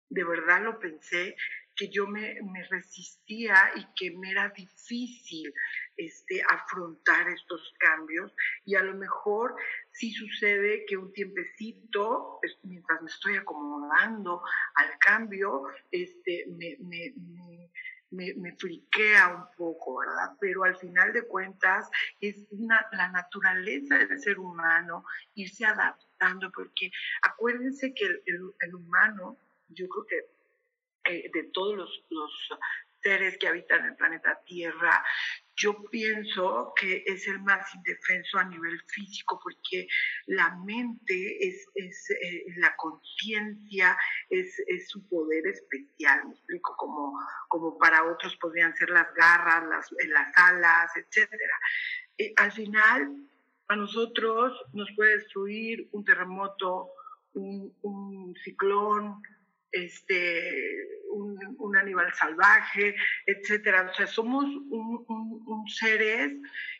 [0.09, 1.37] de verdad lo pensé,
[1.79, 2.37] que yo me,
[2.69, 5.55] resistía y que me era difícil
[5.97, 9.55] este, afrontar estos cambios y a lo mejor
[9.93, 14.43] sí sucede que un tiempecito, pues, mientras me estoy acomodando
[14.75, 15.63] al cambio,
[15.93, 17.15] este, me, me,
[18.11, 20.37] me, me, friquea un poco, ¿verdad?
[20.41, 21.89] Pero al final de cuentas
[22.21, 26.91] es la naturaleza del ser humano irse adaptando, porque
[27.23, 28.23] acuérdense que el,
[28.61, 29.37] el, humano,
[29.69, 30.38] yo creo que
[31.05, 31.77] eh, de todos
[32.11, 32.49] los,
[33.01, 35.05] seres que habitan el planeta Tierra,
[35.57, 39.87] yo pienso que es el más indefenso a nivel físico porque
[40.27, 43.97] la mente es, es eh, la conciencia,
[44.29, 49.65] es, es, su poder especial, me explico, como, como para otros podrían ser las garras,
[49.69, 51.31] las, las alas, etc.
[52.19, 53.29] Eh, al final,
[53.69, 56.91] a nosotros nos puede destruir un terremoto,
[57.35, 59.23] un, un ciclón,
[59.73, 63.89] este, un, animal salvaje, etcétera.
[63.91, 65.05] O sea, somos un,
[65.47, 66.33] un, seres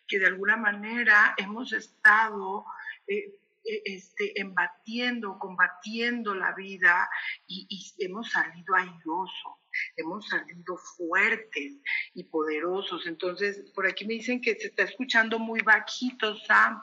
[0.07, 2.65] que de alguna manera hemos estado
[3.07, 7.09] eh, eh, este, embatiendo, combatiendo la vida
[7.47, 9.59] y, y hemos salido airosos
[9.97, 11.75] hemos salido fuertes
[12.15, 13.07] y poderosos.
[13.07, 16.83] Entonces, por aquí me dicen que se está escuchando muy bajito, Sam.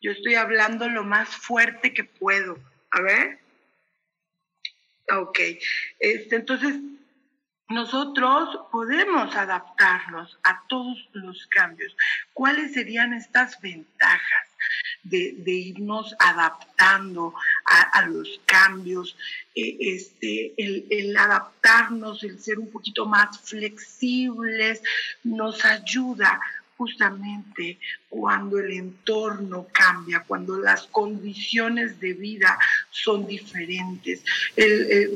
[0.00, 2.58] Yo estoy hablando lo más fuerte que puedo.
[2.90, 3.45] A ver.
[5.08, 5.38] Ok,
[6.00, 6.74] este, entonces
[7.68, 11.96] nosotros podemos adaptarnos a todos los cambios.
[12.32, 14.48] ¿Cuáles serían estas ventajas
[15.02, 17.34] de, irnos adaptando
[17.64, 19.16] a, los cambios?
[19.54, 24.82] Eh, este, el, el adaptarnos, el ser un poquito más flexibles,
[25.24, 26.40] nos ayuda
[26.76, 32.58] justamente cuando el entorno cambia, cuando las condiciones de vida
[32.90, 34.22] son diferentes.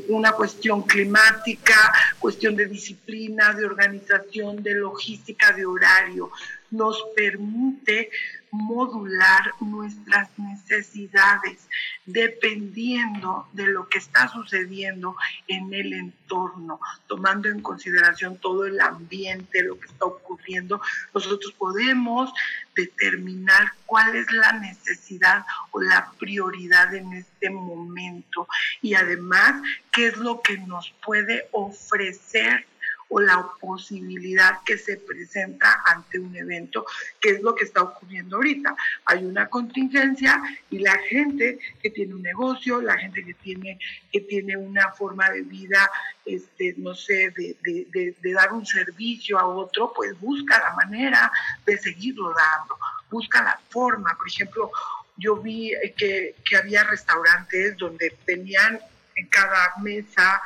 [0.08, 6.30] Una cuestión climática, cuestión de disciplina, de organización, de logística, de horario.
[6.70, 8.10] nos permite
[8.50, 11.68] modular nuestras necesidades
[12.04, 19.62] dependiendo de lo que está sucediendo en el entorno, tomando en consideración todo el ambiente,
[19.62, 20.80] lo que está ocurriendo,
[21.14, 22.32] nosotros podemos
[22.74, 28.48] determinar cuál es la necesidad o la prioridad en este momento
[28.82, 32.66] y además qué es lo que nos puede ofrecer
[33.10, 36.86] o la posibilidad que se presenta ante un evento,
[37.20, 38.74] que es lo que está ocurriendo ahorita.
[39.04, 40.40] Hay una contingencia
[40.70, 43.78] y la gente que tiene un negocio, la gente que tiene,
[44.12, 45.90] que tiene una forma de vida,
[46.24, 51.32] este, no sé, de, de, de dar un servicio a otro, pues busca la manera
[51.66, 52.78] de seguirlo dando,
[53.10, 54.16] busca la forma.
[54.16, 54.70] Por ejemplo,
[55.16, 58.78] yo vi que, que había restaurantes donde tenían
[59.16, 60.40] en cada mesa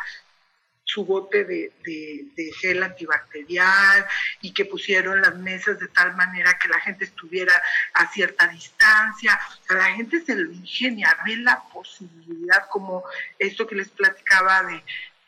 [0.84, 1.72] su bote de,
[2.60, 4.06] gel antibacterial
[4.42, 7.54] y que pusieron las mesas de tal manera que la gente estuviera
[7.94, 9.40] a cierta distancia.
[9.70, 13.02] O la gente se lo ingenia, ve la posibilidad como
[13.38, 14.82] esto que les platicaba de,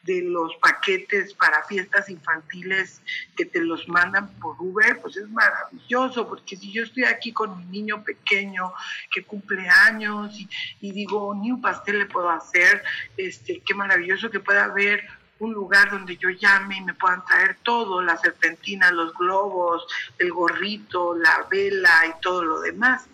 [0.06, 3.02] los paquetes para fiestas infantiles
[3.36, 7.58] que te los mandan por Uber, pues es maravilloso, porque si yo estoy aquí con
[7.58, 8.72] mi niño pequeño
[9.12, 10.48] que cumple años y,
[10.80, 12.84] y digo, ni un pastel le puedo hacer,
[13.16, 15.04] este, qué maravilloso que pueda haber
[15.38, 19.86] un lugar donde yo llame y me puedan traer todo, la serpentina, los globos,
[20.18, 23.06] el gorrito, la vela y todo lo demás.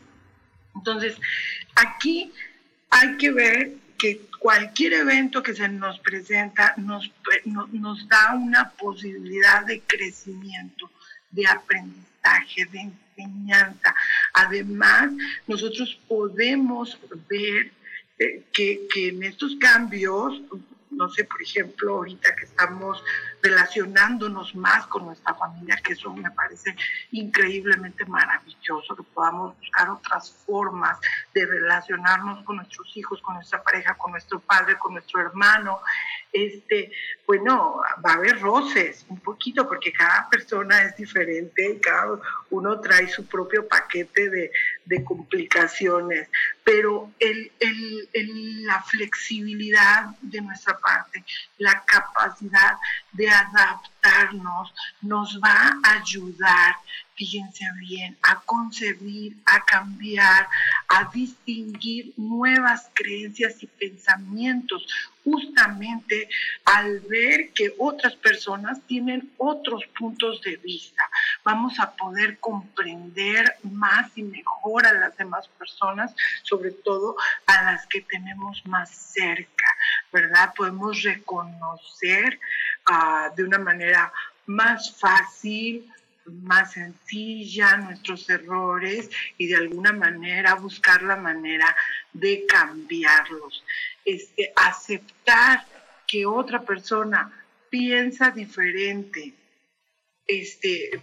[0.75, 1.17] Entonces,
[1.75, 2.33] aquí
[2.91, 7.11] hay que ver que cualquier evento que se nos presenta nos,
[7.73, 10.91] nos da una posibilidad de crecimiento,
[11.31, 13.95] de aprendizaje, de enseñanza.
[14.35, 15.13] Además,
[15.47, 16.99] nosotros podemos
[17.29, 17.73] ver
[18.19, 20.43] eh, que, que en estos cambios
[20.93, 23.03] no sé, por ejemplo, ahorita que estamos
[23.43, 26.77] relacionándonos más con nuestra familia, que eso me parece
[27.11, 30.99] increíblemente maravilloso, que podamos buscar otras formas
[31.35, 35.81] de relacionarnos con nuestros hijos, con nuestra pareja, con nuestro padre, con nuestro hermano.
[36.33, 36.93] Este,
[37.27, 42.19] bueno, va a haber roces un poquito porque cada persona es diferente, cada
[42.51, 44.51] uno trae su propio paquete de,
[44.85, 46.29] de complicaciones,
[46.65, 47.51] pero el,
[48.65, 51.25] la flexibilidad de nuestra parte,
[51.59, 52.77] la capacidad
[53.13, 56.77] de adaptarnos, nos va a ayudar
[57.15, 60.49] fíjense bien, a concebir, a cambiar,
[60.89, 64.87] a distinguir nuevas creencias y pensamientos,
[65.25, 66.29] justamente
[66.65, 71.09] al ver que otras personas tienen otros puntos de vista.
[71.45, 77.17] Vamos a poder comprender más y mejor a las demás personas, sobre todo
[77.47, 79.67] a las que tenemos más cerca,
[80.13, 80.53] ¿verdad?
[80.57, 82.39] Podemos reconocer
[82.87, 84.13] ah, de una manera
[84.47, 85.93] más fácil,
[86.27, 91.75] más sencilla nuestros errores y de alguna manera buscar la manera
[92.13, 93.65] de cambiarlos.
[94.05, 95.65] Este, aceptar
[96.07, 97.31] que otra persona
[97.71, 99.33] piensa diferente,
[100.27, 101.01] este,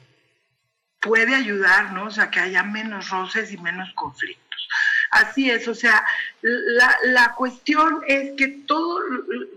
[1.01, 4.67] puede ayudarnos a que haya menos roces y menos conflictos.
[5.11, 6.05] Así es, o sea,
[6.41, 8.99] la, cuestión es que todo,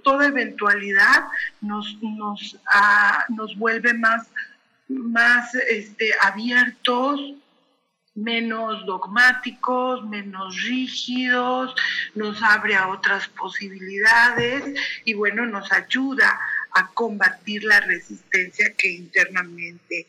[0.02, 1.24] toda eventualidad
[1.60, 4.28] nos, nos, ah, nos vuelve más
[4.92, 7.20] más este, abiertos,
[8.14, 11.74] menos dogmáticos, menos rígidos,
[12.14, 16.38] nos abre a otras posibilidades y bueno, nos ayuda
[16.74, 20.06] a combatir la resistencia que internamente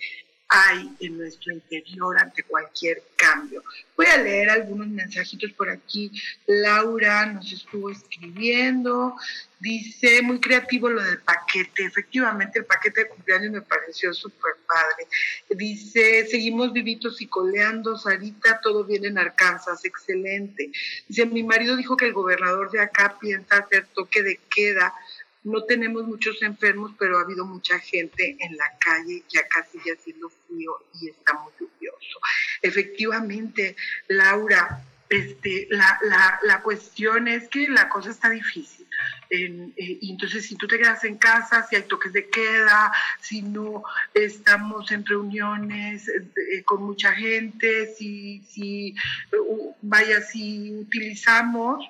[0.55, 3.63] hay en nuestro interior ante cualquier cambio.
[3.97, 6.11] Voy a leer algunos mensajitos por aquí.
[6.45, 9.15] Laura nos estuvo escribiendo.
[9.59, 11.85] Dice, muy creativo lo del paquete.
[11.85, 15.07] Efectivamente, el paquete de cumpleaños me pareció súper padre.
[15.49, 17.97] Dice, seguimos vivitos y coleando.
[17.97, 19.83] Sarita, todo bien en Arkansas.
[19.85, 20.71] Excelente.
[21.07, 24.93] Dice, mi marido dijo que el gobernador de acá piensa hacer toque de queda
[25.43, 29.93] no tenemos muchos enfermos, pero ha habido mucha gente en la calle, ya casi ya
[29.93, 30.71] haciendo frío
[31.01, 32.19] y está muy lluvioso.
[32.61, 33.75] Efectivamente,
[34.07, 38.87] Laura, este, la, la, la cuestión es que la cosa está difícil.
[39.29, 43.83] Eh, entonces, si tú te quedas en casa, si hay toques de queda, si no
[44.13, 48.95] estamos en reuniones eh, con mucha gente, si, si
[49.81, 51.85] vaya, si utilizamos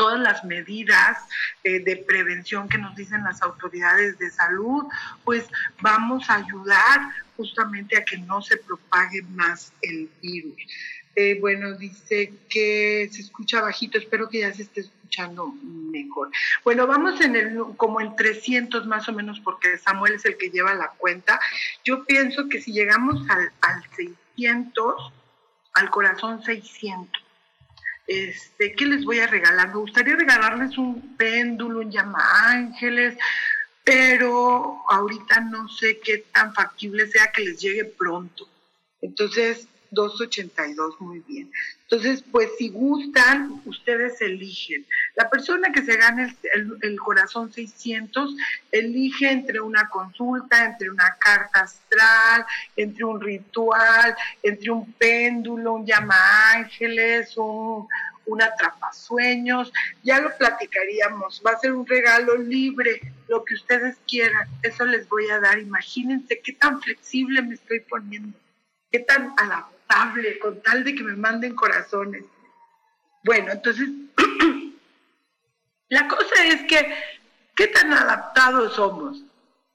[0.00, 1.18] todas las medidas
[1.62, 4.84] eh, de prevención que nos dicen las autoridades de salud,
[5.26, 5.46] pues
[5.82, 7.00] vamos a ayudar
[7.36, 10.56] justamente a que no se propague más el virus.
[11.16, 16.30] Eh, bueno, dice que se escucha bajito, espero que ya se esté escuchando mejor.
[16.64, 20.48] Bueno, vamos en el como en 300 más o menos porque Samuel es el que
[20.48, 21.38] lleva la cuenta.
[21.84, 25.12] Yo pienso que si llegamos al, al 600 600
[25.74, 27.22] al corazón 600.
[28.10, 29.68] Este, ¿Qué les voy a regalar?
[29.68, 33.16] Me gustaría regalarles un péndulo, un llama ángeles,
[33.84, 38.48] pero ahorita no sé qué tan factible sea que les llegue pronto.
[39.00, 41.52] Entonces, 282, muy bien.
[41.90, 44.86] Entonces, pues si gustan, ustedes eligen.
[45.16, 46.36] La persona que se gane
[46.82, 48.36] el, corazón 600
[48.70, 55.84] elige entre una consulta, entre una carta astral, entre un ritual, entre un péndulo, un
[55.84, 56.14] llama
[56.52, 57.88] ángeles, un,
[58.26, 59.72] un atrapasueños,
[60.04, 65.08] ya lo platicaríamos, va a ser un regalo libre, lo que ustedes quieran, eso les
[65.08, 68.38] voy a dar, imagínense qué tan flexible me estoy poniendo,
[68.92, 69.34] qué tan
[70.40, 72.24] con tal de que me manden corazones.
[73.24, 73.88] Bueno, entonces,
[75.88, 76.94] la cosa es que,
[77.56, 79.22] ¿qué tan adaptados somos?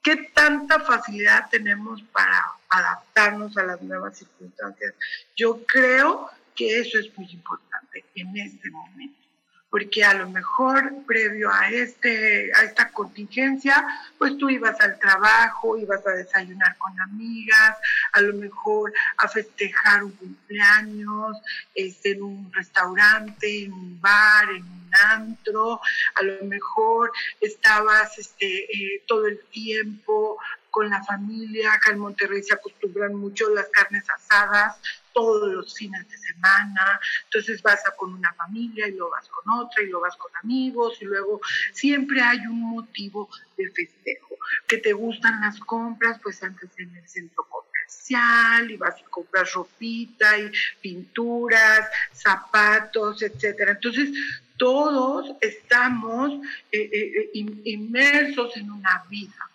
[0.02, 4.94] ¿Qué tanta facilidad tenemos para adaptarnos a las nuevas circunstancias?
[5.36, 9.25] Yo creo que eso es muy importante en este momento
[9.70, 13.84] porque a lo mejor previo a, este, a esta contingencia,
[14.18, 17.76] pues tú ibas al trabajo, ibas a desayunar con amigas,
[18.12, 21.36] a lo mejor a festejar un cumpleaños
[21.74, 25.80] este, en un restaurante, en un bar, en un antro,
[26.14, 30.38] a lo mejor estabas este, eh, todo el tiempo
[30.70, 34.76] con la familia, acá en Monterrey se acostumbran mucho las carnes asadas,
[35.16, 39.50] todos los fines de semana, entonces vas a con una familia y lo vas con
[39.60, 41.40] otra y lo vas con amigos y luego
[41.72, 44.36] siempre hay un motivo de festejo,
[44.68, 49.46] que te gustan las compras, pues antes en el centro comercial y vas a comprar
[49.54, 50.52] ropita y
[50.82, 53.72] pinturas, zapatos, etcétera.
[53.72, 54.10] Entonces,
[54.58, 56.30] todos estamos
[56.72, 59.50] eh, eh, eh, inmersos en una vida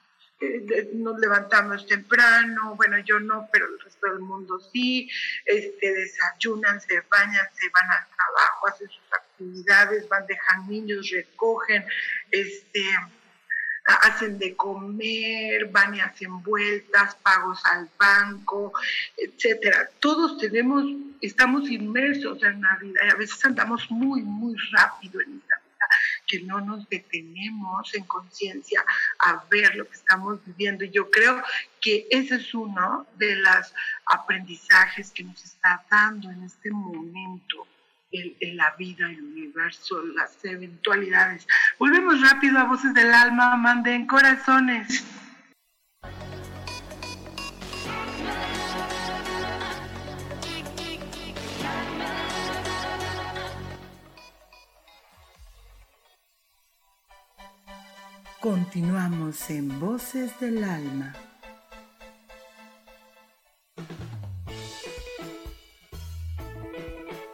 [0.94, 5.10] nos levantamos temprano, bueno, yo no, pero el resto del mundo sí,
[5.46, 11.86] este, desayunan, se bañan, se van al trabajo, hacen sus actividades, van, dejan niños, recogen,
[12.32, 12.82] este,
[13.86, 18.74] hacen de comer, van y hacen vueltas, pagos al banco,
[19.18, 19.90] etcétera.
[20.00, 20.86] Todos tenemos,
[21.22, 25.61] estamos inmersos en la vida y a veces andamos muy, muy rápido en esta
[26.32, 28.86] que no nos detenemos en conciencia
[29.20, 30.86] a ver lo que estamos viviendo.
[30.86, 31.44] Y yo creo
[31.82, 33.74] que ese es uno de los
[34.06, 37.68] aprendizajes que nos está dando en este momento
[38.14, 41.46] el, la vida, el universo, las eventualidades.
[41.78, 45.04] Volvemos rápido a Voces del Alma, manden corazones.
[58.42, 61.14] Continuamos en Voces del Alma.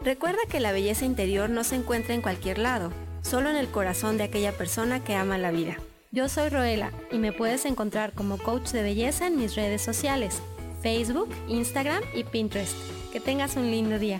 [0.01, 2.91] Recuerda que la belleza interior no se encuentra en cualquier lado,
[3.21, 5.77] solo en el corazón de aquella persona que ama la vida.
[6.11, 10.41] Yo soy Roela y me puedes encontrar como coach de belleza en mis redes sociales,
[10.81, 12.75] Facebook, Instagram y Pinterest.
[13.13, 14.19] Que tengas un lindo día.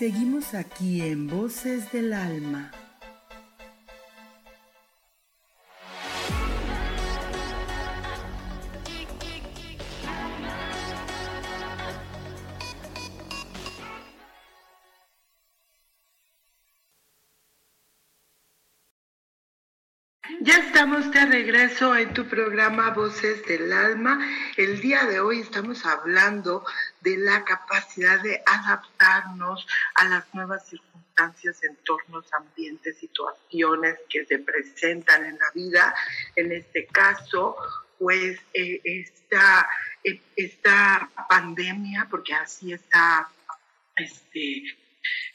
[0.00, 2.70] Seguimos aquí en Voces del Alma.
[20.40, 24.18] Ya estamos de regreso en tu programa Voces del Alma.
[24.56, 26.64] El día de hoy estamos hablando
[27.02, 35.24] de la capacidad de adaptación a las nuevas circunstancias, entornos, ambientes, situaciones que se presentan
[35.24, 35.94] en la vida.
[36.36, 37.56] En este caso,
[37.98, 39.68] pues eh, esta,
[40.04, 43.28] eh, esta pandemia, porque así está
[43.96, 44.64] este,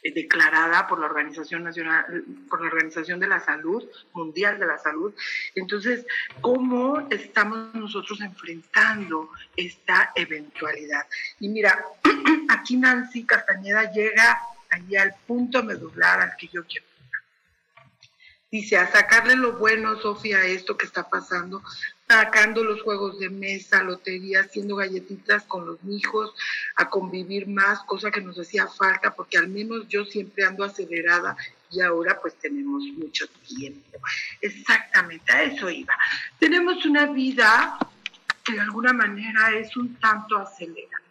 [0.03, 4.77] eh, declarada por la Organización Nacional, por la Organización de la Salud, Mundial de la
[4.77, 5.13] Salud.
[5.55, 6.05] Entonces,
[6.41, 11.07] ¿cómo estamos nosotros enfrentando esta eventualidad?
[11.39, 11.83] Y mira,
[12.49, 16.85] aquí Nancy Castañeda llega allí al punto medular al que yo quiero
[18.55, 21.61] dice, a sacarle lo bueno, Sofía, a esto que está pasando,
[22.07, 26.33] sacando los juegos de mesa, lotería, haciendo galletitas con los hijos,
[26.77, 31.35] a convivir más, cosa que nos hacía falta, porque al menos yo siempre ando acelerada
[31.69, 33.99] y ahora pues tenemos mucho tiempo.
[34.39, 35.97] Exactamente, a eso iba.
[36.39, 37.77] Tenemos una vida
[38.43, 41.04] que de alguna manera es un tanto acelerada,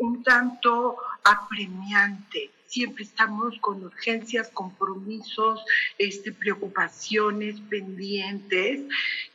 [0.00, 2.50] un tanto apremiante.
[2.66, 5.64] Siempre estamos con urgencias, compromisos,
[5.96, 8.80] este, preocupaciones pendientes,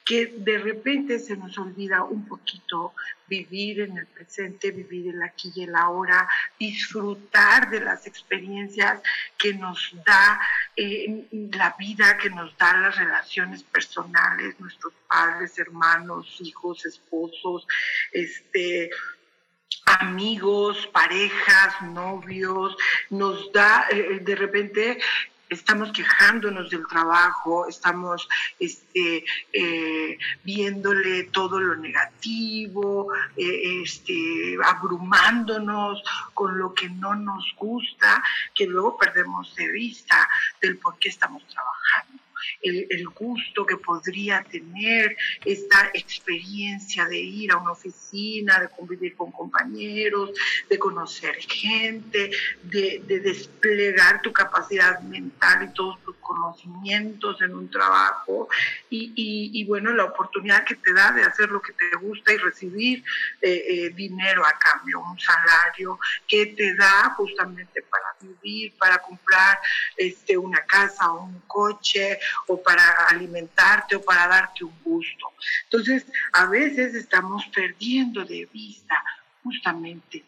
[0.03, 2.93] que de repente se nos olvida un poquito
[3.27, 6.27] vivir en el presente, vivir el aquí y el ahora,
[6.59, 9.01] disfrutar de las experiencias
[9.37, 10.41] que nos da
[10.75, 17.67] eh, la vida, que nos da las relaciones personales, nuestros padres, hermanos, hijos, esposos,
[18.11, 18.89] este,
[19.99, 22.75] amigos, parejas, novios,
[23.09, 24.99] nos da eh, de repente
[25.49, 28.27] estamos quejándonos del trabajo, estamos
[28.59, 36.03] este, eh, viéndole todo lo negativo, eh, este, abrumándonos
[36.33, 40.29] con lo que no nos gusta, que luego perdemos de vista
[40.61, 42.18] del por qué estamos trabajando
[42.61, 49.31] el, gusto que podría tener esta experiencia de ir a una oficina, de convivir con
[49.31, 50.31] compañeros,
[50.69, 52.31] de conocer gente,
[52.63, 58.47] de, desplegar tu capacidad mental y todos tus conocimientos en un trabajo.
[58.89, 63.03] Y, bueno, la oportunidad que te da de hacer lo que te gusta y recibir
[63.41, 69.59] eh, eh, dinero a cambio, un salario que te da justamente para vivir, para comprar
[69.97, 75.33] este, una casa o un coche o para alimentarte o para darte un gusto.
[75.65, 79.03] Entonces, a veces estamos perdiendo de vista
[79.43, 80.23] justamente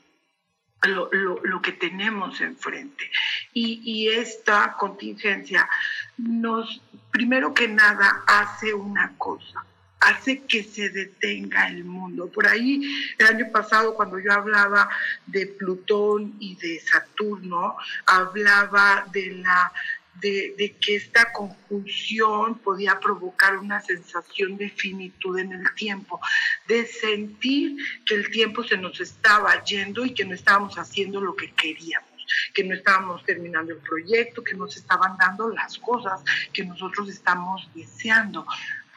[0.88, 1.10] lo,
[1.44, 3.10] lo, que tenemos enfrente.
[3.54, 5.70] Y, y, esta contingencia
[6.18, 6.82] nos,
[7.12, 9.64] primero que nada, hace una cosa,
[10.00, 12.28] hace que se detenga el mundo.
[12.32, 12.82] Por ahí,
[13.18, 14.90] el año pasado, cuando yo hablaba
[15.28, 17.78] de Plutón y de Saturno,
[18.08, 19.72] hablaba de la
[20.20, 26.20] de, que esta conjunción podía provocar una sensación de finitud en el tiempo,
[26.68, 31.36] de sentir que el tiempo se nos estaba yendo y que no estábamos haciendo lo
[31.36, 32.12] que queríamos
[32.54, 36.22] que no estábamos terminando el proyecto, que nos estaban dando las cosas
[36.54, 38.46] que nosotros estamos deseando.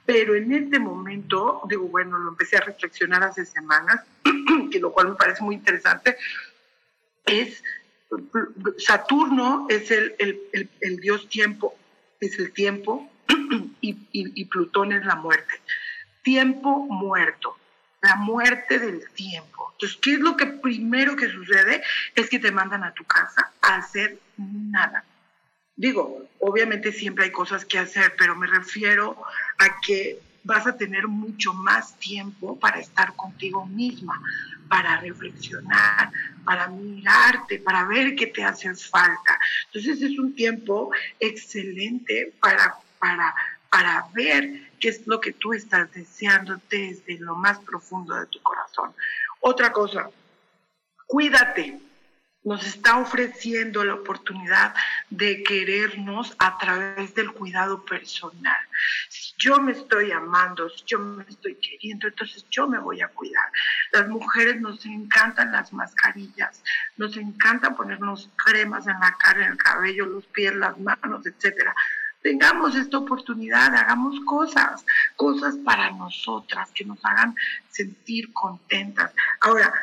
[0.06, 4.02] Pero en este momento, digo, bueno, lo empecé a reflexionar hace semanas,
[4.70, 6.16] que lo cual me parece muy interesante,
[7.24, 7.62] es
[8.78, 11.74] Saturno es el, dios tiempo,
[12.20, 13.10] es el tiempo,
[13.80, 15.60] y, y Plutón es la muerte.
[16.22, 17.56] Tiempo muerto,
[18.02, 19.72] la muerte del tiempo.
[19.72, 21.82] Entonces, ¿qué es lo que primero que sucede?
[22.14, 25.04] Es que te mandan a tu casa a hacer nada
[25.76, 29.20] Digo, obviamente siempre hay cosas que hacer, pero me refiero
[29.58, 34.20] a que vas a tener mucho más tiempo para estar contigo misma,
[34.68, 36.10] para reflexionar,
[36.44, 39.38] para mirarte, para ver qué te hace falta.
[39.66, 43.34] Entonces es un tiempo excelente para, para,
[43.70, 48.40] para ver qué es lo que tú estás deseando desde lo más profundo de tu
[48.42, 48.94] corazón.
[49.40, 50.10] Otra cosa,
[51.06, 51.80] cuídate
[52.44, 54.74] nos está ofreciendo la oportunidad
[55.08, 58.56] de querernos a través del cuidado personal.
[59.08, 63.08] Si yo me estoy amando, si yo me estoy queriendo, entonces yo me voy a
[63.08, 63.50] cuidar.
[63.92, 66.62] Las mujeres nos encantan las mascarillas,
[66.98, 71.74] nos encanta ponernos cremas en la cara, en el cabello, los pies, las manos, etcétera
[72.24, 74.82] tengamos esta oportunidad, hagamos cosas,
[75.14, 77.36] cosas para nosotras que nos hagan
[77.68, 79.12] sentir contentas.
[79.42, 79.74] Ahora,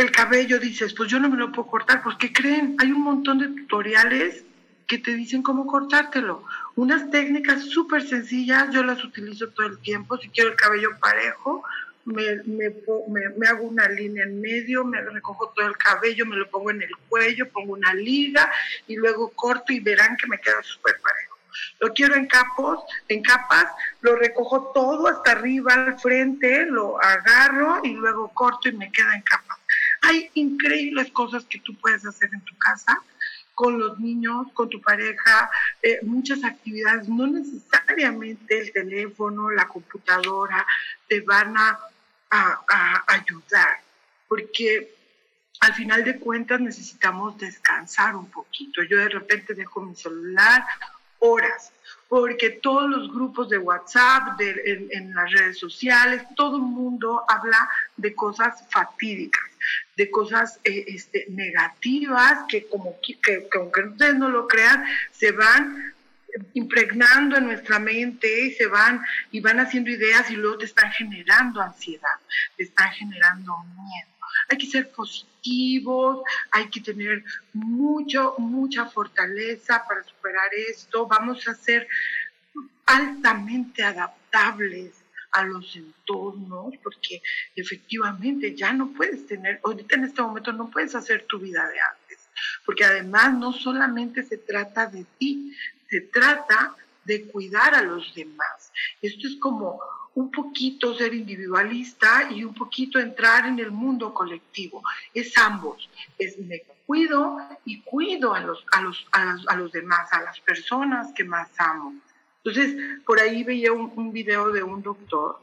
[0.00, 2.76] el cabello, dices, pues yo no me lo puedo cortar, pues ¿qué creen?
[2.78, 4.44] Hay un montón de tutoriales
[4.86, 6.44] que te dicen cómo cortártelo.
[6.74, 10.18] Unas técnicas súper sencillas, yo las utilizo todo el tiempo.
[10.18, 11.62] Si quiero el cabello parejo,
[12.06, 16.82] me, hago una línea en medio, me recojo todo el cabello, me lo pongo en
[16.82, 18.50] el cuello, pongo una liga
[18.86, 21.36] y luego corto y verán que me queda súper parejo.
[21.78, 23.66] Lo quiero en capos, en capas,
[24.00, 29.14] lo recojo todo hasta arriba al frente, lo agarro y luego corto y me queda
[29.14, 29.59] en capas.
[30.02, 33.02] Hay increíbles cosas que tú puedes hacer en tu casa
[33.54, 35.50] con los niños, con tu pareja,
[35.82, 40.66] eh, muchas actividades, no necesariamente el teléfono, la computadora
[41.06, 41.78] te van a,
[42.30, 43.82] a ayudar,
[44.28, 44.94] porque
[45.60, 48.82] al final de cuentas necesitamos descansar un poquito.
[48.82, 50.64] Yo de repente dejo mi celular
[51.18, 51.72] horas,
[52.10, 58.12] porque todos los grupos de WhatsApp, en, las redes sociales, todo el mundo habla de
[58.16, 59.44] cosas fatídicas,
[59.96, 65.94] de cosas eh, este, negativas que, como que, aunque ustedes no lo crean, se van
[66.54, 70.90] impregnando en nuestra mente y se van y van haciendo ideas y luego te están
[70.90, 72.18] generando ansiedad,
[72.56, 74.10] te están generando miedo
[74.50, 77.22] hay que ser positivos, hay que tener
[77.52, 81.86] mucho, mucha fortaleza para superar esto, vamos a ser
[82.86, 87.22] altamente adaptables a los entornos, porque
[87.54, 91.78] efectivamente ya no puedes tener, ahorita en este momento no puedes hacer tu vida de
[91.80, 92.28] antes,
[92.66, 95.56] porque además no solamente se trata de ti,
[95.88, 96.74] se trata
[97.04, 98.72] de cuidar a los demás.
[99.00, 99.80] Esto es como
[100.14, 104.82] un poquito ser individualista y un poquito entrar en el mundo colectivo.
[105.14, 105.88] Es ambos.
[106.18, 111.12] Es me cuido y cuido a los, a los, a los, demás, a las personas
[111.14, 111.94] que más amo.
[112.44, 115.38] Entonces, por ahí veía un, un video de un doctor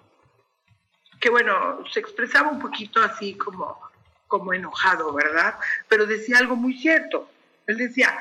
[1.19, 3.79] que, bueno, se expresaba un poquito así como,
[4.27, 5.55] como enojado, ¿verdad?
[5.87, 7.29] Pero decía algo muy cierto.
[7.65, 8.17] Él decía,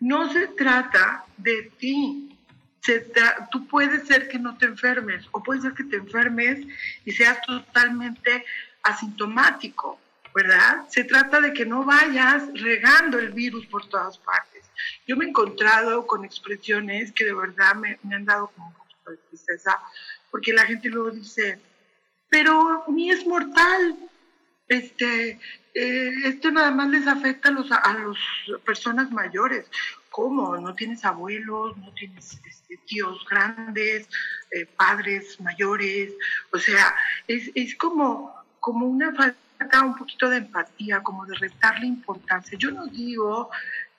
[0.00, 2.29] no se trata de ti,
[3.50, 6.66] tú puedes ser que no te enfermes o puede ser que te enfermes
[7.04, 8.44] y seas totalmente
[8.82, 10.00] asintomático,
[10.34, 10.88] ¿verdad?
[10.88, 14.70] Se trata de que no vayas regando el virus por todas partes.
[15.06, 19.10] Yo me he encontrado con expresiones que de verdad me, han dado como un poquito
[19.10, 19.78] de tristeza,
[20.30, 21.60] porque la gente luego dice,
[22.28, 23.96] pero ni es mortal,
[24.68, 25.38] este,
[25.74, 28.18] eh, esto nada más les afecta a las a los
[28.64, 29.66] personas mayores.
[30.10, 30.56] ¿Cómo?
[30.58, 31.76] ¿No tienes abuelos?
[31.78, 34.08] ¿No tienes este, tíos grandes?
[34.50, 36.12] Eh, ¿Padres mayores?
[36.52, 36.94] O sea,
[37.26, 42.58] es, es como, como una falta un poquito de empatía, como de restarle importancia.
[42.58, 43.50] Yo no digo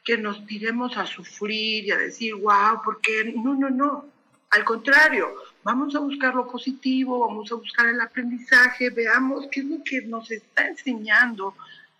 [0.03, 4.05] que nos tiremos a sufrir y a decir, wow, porque no, no, no.
[4.49, 5.29] Al contrario,
[5.63, 10.01] vamos a buscar lo positivo, vamos a buscar el aprendizaje, veamos qué es lo que
[10.01, 11.55] nos está enseñando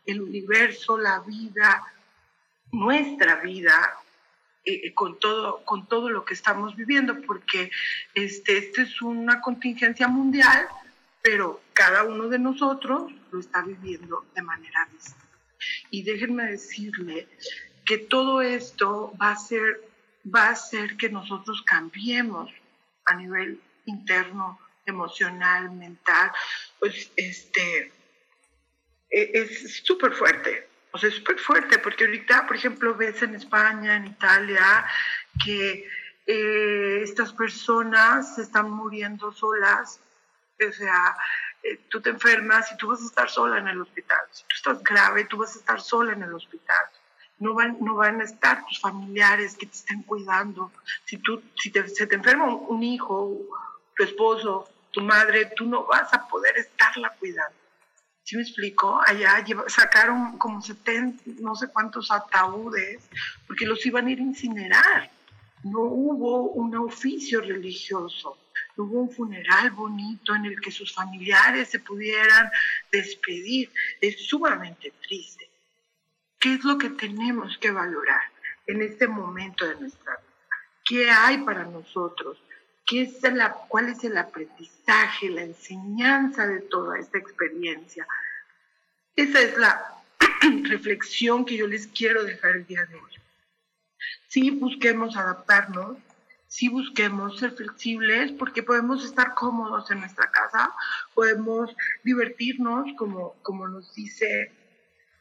[0.05, 1.81] el universo, la vida,
[2.71, 3.97] nuestra vida
[4.63, 7.71] eh, eh, con, todo, con todo lo que estamos viviendo, porque
[8.13, 10.67] este, este es una contingencia mundial,
[11.21, 15.21] pero cada uno de nosotros lo está viviendo de manera distinta.
[15.89, 17.27] Y déjenme decirle
[17.85, 19.81] que todo esto va a ser,
[20.23, 22.51] va a hacer que nosotros cambiemos
[23.05, 26.31] a nivel interno, emocional, mental,
[26.79, 27.91] pues este,
[29.09, 30.67] e, es súper fuerte.
[30.93, 34.85] O sea, es súper fuerte, porque ahorita, por ejemplo, ves en España, en Italia,
[35.43, 35.87] que
[36.25, 39.99] eh, estas personas se están muriendo solas.
[40.59, 41.15] O sea,
[41.63, 44.19] eh, tú te enfermas y tú vas a estar sola en el hospital.
[44.31, 46.85] Si tú estás grave, tú vas a estar sola en el hospital.
[47.39, 50.71] No van, no van a estar tus familiares que te estén cuidando.
[51.05, 53.35] Si, tú, si se te enferma un hijo,
[53.95, 57.60] tu esposo, tu madre, tú no vas a poder estarla cuidando.
[58.31, 59.01] ¿Sí me explico?
[59.05, 63.03] Allá sacaron como 70, no sé cuántos ataúdes,
[63.45, 65.11] porque los iban a ir a incinerar.
[65.65, 68.37] No hubo un oficio religioso,
[68.77, 72.49] no hubo un funeral bonito en el que sus familiares se pudieran
[72.89, 73.69] despedir.
[73.99, 75.49] Es sumamente triste.
[76.39, 78.31] ¿Qué es lo que tenemos que valorar
[78.65, 80.55] en este momento de nuestra vida?
[80.85, 82.37] ¿Qué hay para nosotros?
[82.85, 83.19] ¿Qué es
[83.67, 88.05] ¿Cuál es el aprendizaje, la enseñanza de toda esta experiencia?
[89.15, 90.01] Esa es la
[90.63, 93.11] reflexión que yo les quiero dejar el día de hoy.
[94.27, 95.97] Sí busquemos adaptarnos,
[96.47, 100.73] sí busquemos ser flexibles porque podemos estar cómodos en nuestra casa,
[101.13, 101.73] podemos
[102.03, 104.51] divertirnos como, como nos dice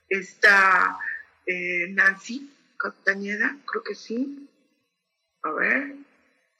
[0.08, 0.98] esta
[1.46, 4.48] eh, Nancy Castañeda, creo que sí.
[5.42, 5.96] A ver,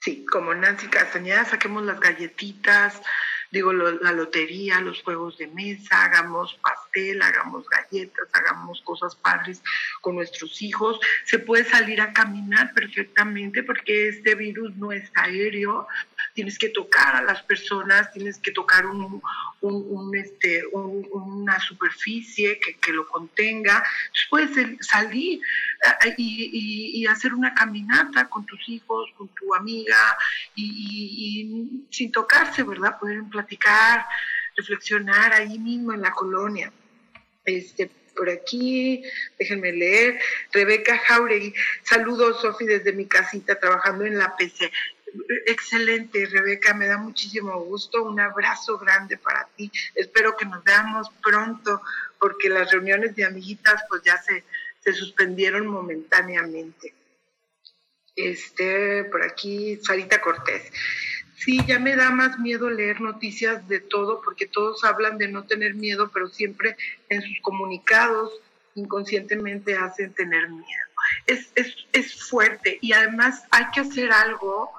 [0.01, 3.03] Sí, como Nancy Castañeda, saquemos las galletitas,
[3.51, 6.90] digo, la lotería, los juegos de mesa, hagamos pastel,
[7.23, 9.63] hagamos galletas, hagamos cosas padres
[10.01, 10.99] con nuestros hijos.
[11.25, 15.87] Se puede salir a caminar perfectamente porque este virus no es aéreo.
[16.35, 18.85] Tienes que tocar a las personas, tienes que tocar
[20.15, 23.85] este, una superficie que, lo contenga.
[24.29, 25.41] puedes salir
[26.05, 30.17] eh, y, hacer una caminata con tus hijos, con tu amiga
[30.55, 32.99] y, sin tocarse, ¿verdad?
[33.01, 34.07] Pueden platicar,
[34.57, 36.73] reflexionar ahí mismo en la colonia.
[37.45, 39.03] Este, por aquí,
[39.39, 40.21] déjenme leer,
[40.53, 44.71] Rebeca Jauregui, saludos Sofi desde mi casita trabajando en la PC.
[45.47, 48.05] Excelente, Rebeca, me da muchísimo gusto.
[48.05, 49.71] Un abrazo grande para ti.
[49.95, 51.83] Espero que nos veamos pronto,
[52.19, 54.45] porque las reuniones de amiguitas pues ya se,
[54.85, 56.95] se suspendieron momentáneamente.
[58.15, 60.71] Este, por aquí, Sarita Cortés.
[61.43, 65.45] Sí, ya me da más miedo leer noticias de todo, porque todos hablan de no
[65.45, 66.77] tener miedo, pero siempre
[67.09, 68.31] en sus comunicados
[68.75, 70.87] inconscientemente hacen tener miedo.
[71.27, 74.71] Es, es, es fuerte y además hay que hacer algo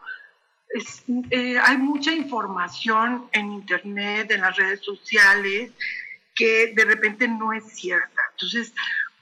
[1.32, 5.72] eh, hay mucha información en Internet, en las redes sociales,
[6.34, 8.22] que de repente no es cierta.
[8.32, 8.74] Entonces,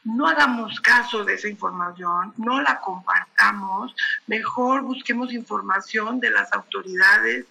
[0.04, 3.96] no hagamos caso de esa información, no la compartamos,
[4.28, 7.46] mejor busquemos información de las autoridades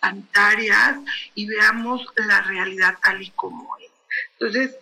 [0.00, 0.98] sanitarias
[1.34, 3.90] y veamos la realidad tal y como es.
[4.38, 4.76] Entonces,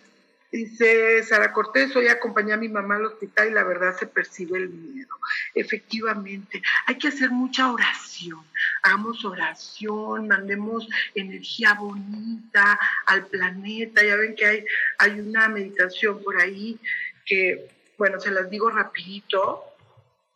[0.49, 4.57] Dice Sara Cortés, hoy acompañé a mi mamá al hospital y la verdad se percibe
[4.57, 5.13] el miedo.
[5.53, 8.45] Efectivamente, hay que hacer mucha oración.
[8.81, 14.01] Hagamos oración, mandemos energía bonita al planeta.
[14.03, 14.65] Ya ven que hay,
[14.99, 16.79] hay una meditación por ahí
[17.27, 19.63] que, bueno, se las digo rapidito.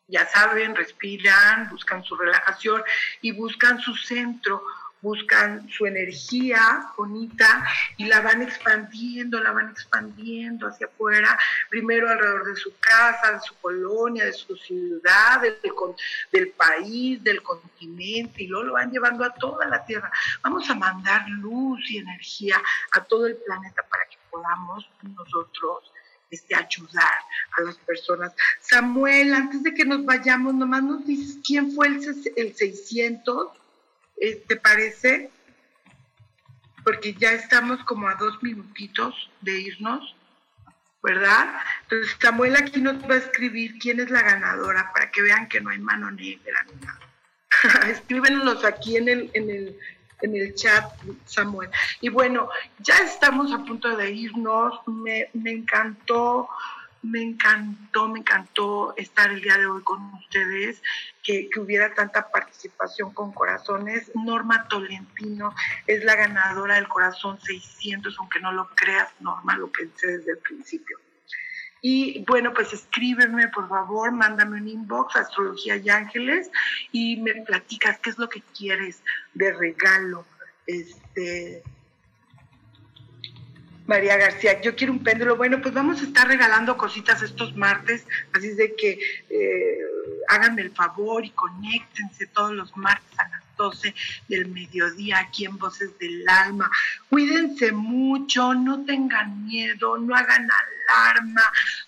[0.08, 2.84] Ya saben, respiran, buscan su relajación
[3.22, 4.62] y buscan su centro
[5.02, 7.66] buscan su energía bonita
[7.98, 11.38] y la van expandiendo, la van expandiendo hacia afuera,
[11.70, 15.58] primero alrededor de su casa, de su colonia, de su ciudad, del,
[16.32, 20.12] del país, del continente, y luego lo van llevando a toda la Tierra.
[20.44, 22.62] Vamos a mandar luz y energía
[22.92, 25.91] a todo el planeta para que podamos nosotros
[26.32, 27.20] este, ayudar
[27.58, 28.34] a las personas.
[28.60, 32.02] Samuel, antes de que nos vayamos, nomás nos dices quién fue el,
[32.38, 33.62] el 600
[34.22, 35.32] eh, ¿Te parece?
[36.84, 40.16] Porque ya estamos como a dos minutitos de irnos,
[41.02, 41.56] ¿verdad?
[41.84, 45.60] Entonces Samuel aquí nos va a escribir quién es la ganadora para que vean que
[45.60, 47.00] no hay mano negra ni nada.
[47.92, 49.80] Escríbenos aquí en el, en el,
[50.22, 50.92] en el chat,
[51.26, 51.70] Samuel.
[52.00, 52.50] Y bueno,
[52.80, 54.80] ya estamos a punto de irnos.
[54.88, 56.50] Me, me encantó
[57.04, 60.82] me encantó, me encantó estar el día de hoy con ustedes,
[61.24, 64.12] que, hubiera tanta participación con corazones.
[64.16, 65.54] Norma Tolentino
[65.88, 70.38] es la ganadora del corazón 600, aunque no lo creas, Norma, lo pensé desde el
[70.40, 70.98] principio.
[71.82, 76.52] Y bueno, pues escríbeme, por favor, mándame un inbox, Astrología y Ángeles,
[76.92, 79.02] y me platicas qué es lo que quieres
[79.34, 80.26] de regalo.
[80.68, 81.64] Este,
[83.88, 85.36] María García, yo quiero un péndulo.
[85.36, 89.78] Bueno, pues vamos a estar regalando cositas estos martes, así de que eh,
[90.30, 93.94] háganme el favor y conéctense todos los martes a 12
[94.28, 96.70] del mediodía aquí en Voces del Alma.
[97.10, 100.48] Cuídense mucho, no tengan miedo, no hagan
[100.90, 101.44] alarma,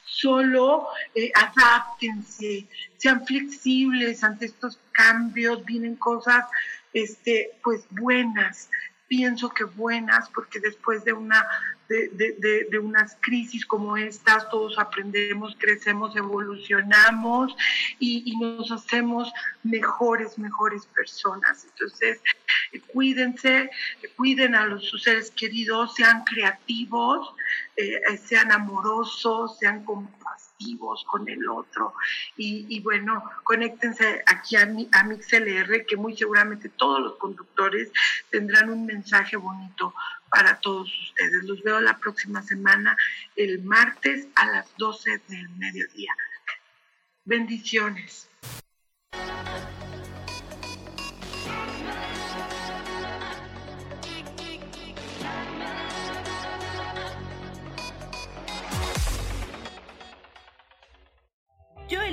[0.06, 2.68] solo eh, adáptense,
[2.98, 6.46] sean flexibles ante estos cambios, vienen cosas
[6.94, 8.70] este, pues buenas
[9.16, 11.48] pienso que buenas, porque después de una
[11.88, 17.56] de, de, unas crisis como estas, todos aprendemos, crecemos, evolucionamos
[18.00, 21.64] y, nos hacemos mejores, mejores personas.
[21.66, 22.20] Entonces,
[22.92, 23.70] cuídense,
[24.16, 27.36] cuiden a los, sus seres queridos, sean creativos,
[27.76, 30.23] eh, sean amorosos, sean compasivos
[31.06, 31.94] con el otro.
[32.38, 37.92] Y, bueno, conéctense aquí a, mi, a MixLR, que muy seguramente todos los conductores
[38.30, 39.94] tendrán un mensaje bonito
[40.30, 41.44] para todos ustedes.
[41.44, 42.96] Los veo la próxima semana,
[43.36, 46.14] el martes a las 12 del mediodía.
[47.26, 48.30] Bendiciones.